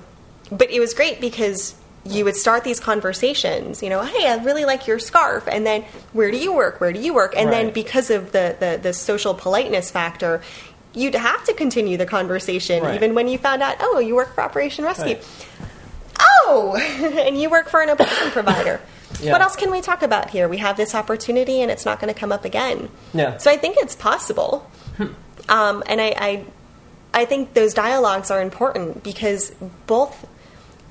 but 0.50 0.70
it 0.70 0.80
was 0.80 0.94
great 0.94 1.20
because 1.20 1.74
you 2.04 2.24
would 2.24 2.36
start 2.36 2.62
these 2.64 2.78
conversations, 2.80 3.82
you 3.82 3.90
know, 3.90 4.00
hey, 4.02 4.28
I 4.28 4.36
really 4.44 4.64
like 4.64 4.86
your 4.86 4.98
scarf, 5.00 5.46
and 5.48 5.66
then 5.66 5.82
where 6.12 6.30
do 6.30 6.38
you 6.38 6.52
work? 6.52 6.80
Where 6.80 6.92
do 6.92 7.00
you 7.00 7.12
work? 7.12 7.34
And 7.36 7.52
then 7.52 7.70
because 7.72 8.10
of 8.10 8.30
the, 8.32 8.56
the 8.60 8.78
the 8.80 8.92
social 8.92 9.34
politeness 9.34 9.90
factor, 9.90 10.40
you'd 10.94 11.14
have 11.16 11.44
to 11.44 11.52
continue 11.52 11.96
the 11.98 12.06
conversation 12.06 12.82
Right. 12.82 12.94
even 12.94 13.14
when 13.14 13.28
you 13.28 13.38
found 13.38 13.60
out, 13.62 13.76
oh, 13.80 13.98
you 13.98 14.14
work 14.14 14.34
for 14.34 14.42
Operation 14.42 14.84
Rescue. 14.84 15.16
Right. 15.16 15.65
Oh, 16.48 16.76
and 17.26 17.40
you 17.40 17.50
work 17.50 17.68
for 17.68 17.80
an 17.82 17.88
abortion 17.88 18.30
provider. 18.30 18.80
Yeah. 19.20 19.32
What 19.32 19.40
else 19.40 19.56
can 19.56 19.70
we 19.70 19.80
talk 19.80 20.02
about 20.02 20.30
here? 20.30 20.48
We 20.48 20.58
have 20.58 20.76
this 20.76 20.94
opportunity, 20.94 21.60
and 21.62 21.70
it's 21.70 21.84
not 21.84 22.00
going 22.00 22.12
to 22.12 22.18
come 22.18 22.32
up 22.32 22.44
again. 22.44 22.88
Yeah. 23.14 23.32
Hmm. 23.32 23.38
So 23.38 23.50
I 23.50 23.56
think 23.56 23.76
it's 23.78 23.94
possible, 23.96 24.68
um, 25.48 25.82
and 25.86 26.00
I, 26.00 26.14
I, 26.16 26.44
I 27.14 27.24
think 27.24 27.54
those 27.54 27.72
dialogues 27.74 28.30
are 28.30 28.42
important 28.42 29.02
because 29.02 29.50
both 29.86 30.26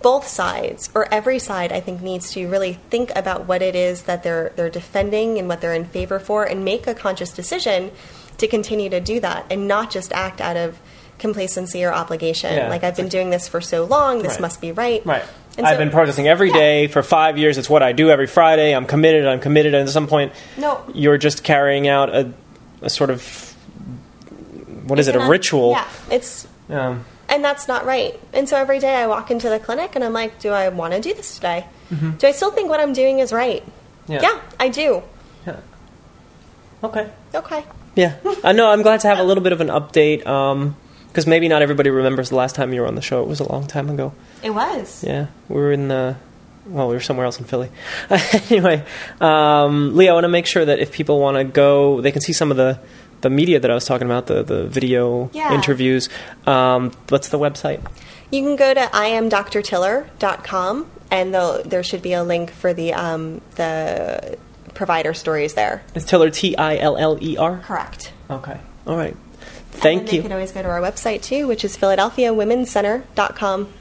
both 0.02 0.28
sides 0.28 0.90
or 0.94 1.12
every 1.12 1.40
side 1.40 1.72
I 1.72 1.80
think 1.80 2.02
needs 2.02 2.32
to 2.34 2.48
really 2.48 2.74
think 2.74 3.12
about 3.16 3.48
what 3.48 3.64
it 3.64 3.76
is 3.76 4.04
that 4.04 4.22
they're 4.24 4.52
they're 4.56 4.70
defending 4.70 5.40
and 5.40 5.48
what 5.48 5.62
they're 5.62 5.74
in 5.74 5.86
favor 5.86 6.20
for 6.20 6.44
and 6.44 6.64
make 6.64 6.86
a 6.86 6.94
conscious 6.94 7.32
decision 7.32 7.92
to 8.38 8.48
continue 8.48 8.90
to 8.90 9.00
do 9.00 9.20
that 9.22 9.46
and 9.50 9.68
not 9.68 9.90
just 9.90 10.12
act 10.14 10.42
out 10.42 10.58
of 10.58 10.78
complacency 11.18 11.84
or 11.84 11.94
obligation. 11.94 12.54
Yeah. 12.54 12.70
Like 12.70 12.84
I've 12.84 12.96
been 12.96 13.08
doing 13.08 13.30
this 13.32 13.48
for 13.48 13.62
so 13.62 13.86
long, 13.86 14.22
this 14.22 14.34
Right. 14.34 14.42
must 14.42 14.62
be 14.62 14.72
right. 14.74 15.04
Right. 15.06 15.24
And 15.58 15.66
I've 15.66 15.76
so- 15.76 15.80
been 15.80 15.90
protesting 15.92 16.28
every 16.28 16.50
Yeah. 16.50 16.54
day 16.58 16.88
for 16.88 17.02
five 17.04 17.38
years. 17.38 17.58
It's 17.58 17.70
what 17.70 17.82
I 17.84 17.92
do 17.94 18.10
every 18.10 18.28
Friday. 18.28 18.76
I'm 18.76 18.86
committed. 18.86 19.26
I'm 19.26 19.40
committed. 19.40 19.74
And 19.74 19.88
at 19.88 19.94
some 19.94 20.08
point, 20.08 20.34
No. 20.58 20.82
you're 20.94 21.18
just 21.18 21.44
carrying 21.44 21.88
out 21.88 22.10
a, 22.14 22.32
a 22.82 22.90
sort 22.90 23.10
of 23.10 23.54
what 24.88 25.00
is 25.00 25.08
it? 25.08 25.16
A 25.16 25.20
ritual. 25.20 25.72
Yeah, 25.72 25.86
it's 26.12 26.48
Um, 26.70 27.06
and 27.30 27.44
that's 27.44 27.68
not 27.68 27.86
right. 27.86 28.20
And 28.34 28.48
so 28.48 28.56
every 28.58 28.80
day 28.80 28.94
I 28.96 29.08
walk 29.08 29.32
into 29.32 29.50
the 29.50 29.60
clinic 29.60 29.96
and 29.96 30.04
I'm 30.04 30.14
like, 30.14 30.40
do 30.40 30.50
I 30.52 30.70
want 30.70 30.94
to 30.94 31.02
do 31.02 31.14
this 31.14 31.36
today? 31.36 31.66
Do 32.18 32.28
I 32.28 32.32
still 32.32 32.52
think 32.52 32.70
what 32.70 32.80
I'm 32.80 32.94
doing 32.94 33.20
is 33.20 33.32
right? 33.32 33.64
Mm-hmm. 34.10 34.24
yeah. 34.24 34.40
I 34.60 34.68
do. 34.70 35.02
Yeah. 35.48 35.56
Okay. 36.84 37.08
Okay. 37.34 37.64
Yeah. 37.96 38.14
I 38.44 38.52
know. 38.52 38.70
I'm 38.70 38.82
glad 38.82 39.00
to 39.02 39.08
have 39.08 39.20
a 39.20 39.24
little 39.24 39.44
bit 39.44 39.54
of 39.54 39.62
an 39.62 39.70
update. 39.70 40.26
Because 41.16 41.26
maybe 41.26 41.48
not 41.48 41.62
everybody 41.62 41.90
remembers 41.90 42.28
the 42.28 42.36
last 42.36 42.56
time 42.56 42.74
you 42.74 42.82
were 42.82 42.88
on 42.88 42.96
the 42.96 43.02
show. 43.02 43.22
It 43.22 43.28
was 43.30 43.40
a 43.40 43.50
long 43.50 43.68
time 43.68 43.90
ago. 43.90 44.12
It 44.44 44.50
was. 44.50 45.02
Yeah, 45.02 45.28
we 45.48 45.56
were 45.56 45.72
in 45.72 45.88
the. 45.88 46.18
Well, 46.68 46.90
we 46.90 46.96
were 46.96 47.00
somewhere 47.00 47.26
else 47.26 47.40
in 47.40 47.46
Philly. 47.46 47.70
anyway, 48.50 48.84
um, 49.22 49.96
Lee, 49.96 50.10
I 50.10 50.14
want 50.14 50.26
to 50.26 50.30
make 50.30 50.46
sure 50.46 50.66
that 50.66 50.80
if 50.80 50.92
people 50.92 51.22
want 51.22 51.38
to 51.38 51.46
go, 51.46 52.02
they 52.02 52.12
can 52.12 52.20
see 52.22 52.34
some 52.34 52.52
of 52.52 52.58
the, 52.58 52.80
the 53.22 53.30
media 53.30 53.62
that 53.62 53.72
I 53.72 53.76
was 53.76 53.86
talking 53.86 54.08
about, 54.08 54.28
the, 54.28 54.44
the 54.44 54.66
video 54.66 55.30
Yeah. 55.32 55.54
interviews. 55.54 56.10
Um, 56.46 56.92
what's 57.10 57.30
the 57.30 57.40
website? 57.40 57.80
You 58.32 58.42
can 58.42 58.56
go 58.58 58.74
to 58.74 58.82
iamdrtiller.com 58.82 60.88
and 61.12 61.34
there 61.34 61.84
should 61.84 62.02
be 62.02 62.12
a 62.14 62.24
link 62.24 62.50
for 62.52 62.74
the 62.74 62.94
um, 62.94 63.40
the 63.56 64.38
provider 64.74 65.14
stories 65.14 65.54
there. 65.54 65.84
It's 65.94 66.06
Tiller, 66.06 66.30
T 66.32 66.58
I 66.58 66.78
L 66.78 66.98
L 66.98 67.18
E 67.22 67.38
R. 67.38 67.60
Correct. 67.60 68.12
Okay. 68.30 68.60
All 68.88 68.98
right. 68.98 69.16
And 69.76 69.84
Thank 69.84 70.00
then 70.02 70.06
They 70.12 70.16
you. 70.18 70.22
can 70.24 70.32
always 70.32 70.52
go 70.52 70.62
to 70.62 70.70
our 70.70 70.82
website 70.82 71.22
too, 71.22 71.48
which 71.48 71.64
is 71.64 71.78
philadelphiawomenscenter.com. 71.78 73.74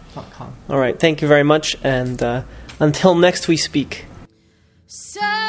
All 0.68 0.78
right. 0.78 0.98
Thank 0.98 1.22
you 1.22 1.28
very 1.28 1.42
much. 1.42 1.76
And 1.82 2.22
uh, 2.22 2.42
until 2.80 3.14
next 3.14 3.48
we 3.48 3.56
speak. 3.56 4.04
Suddenly, 4.86 5.43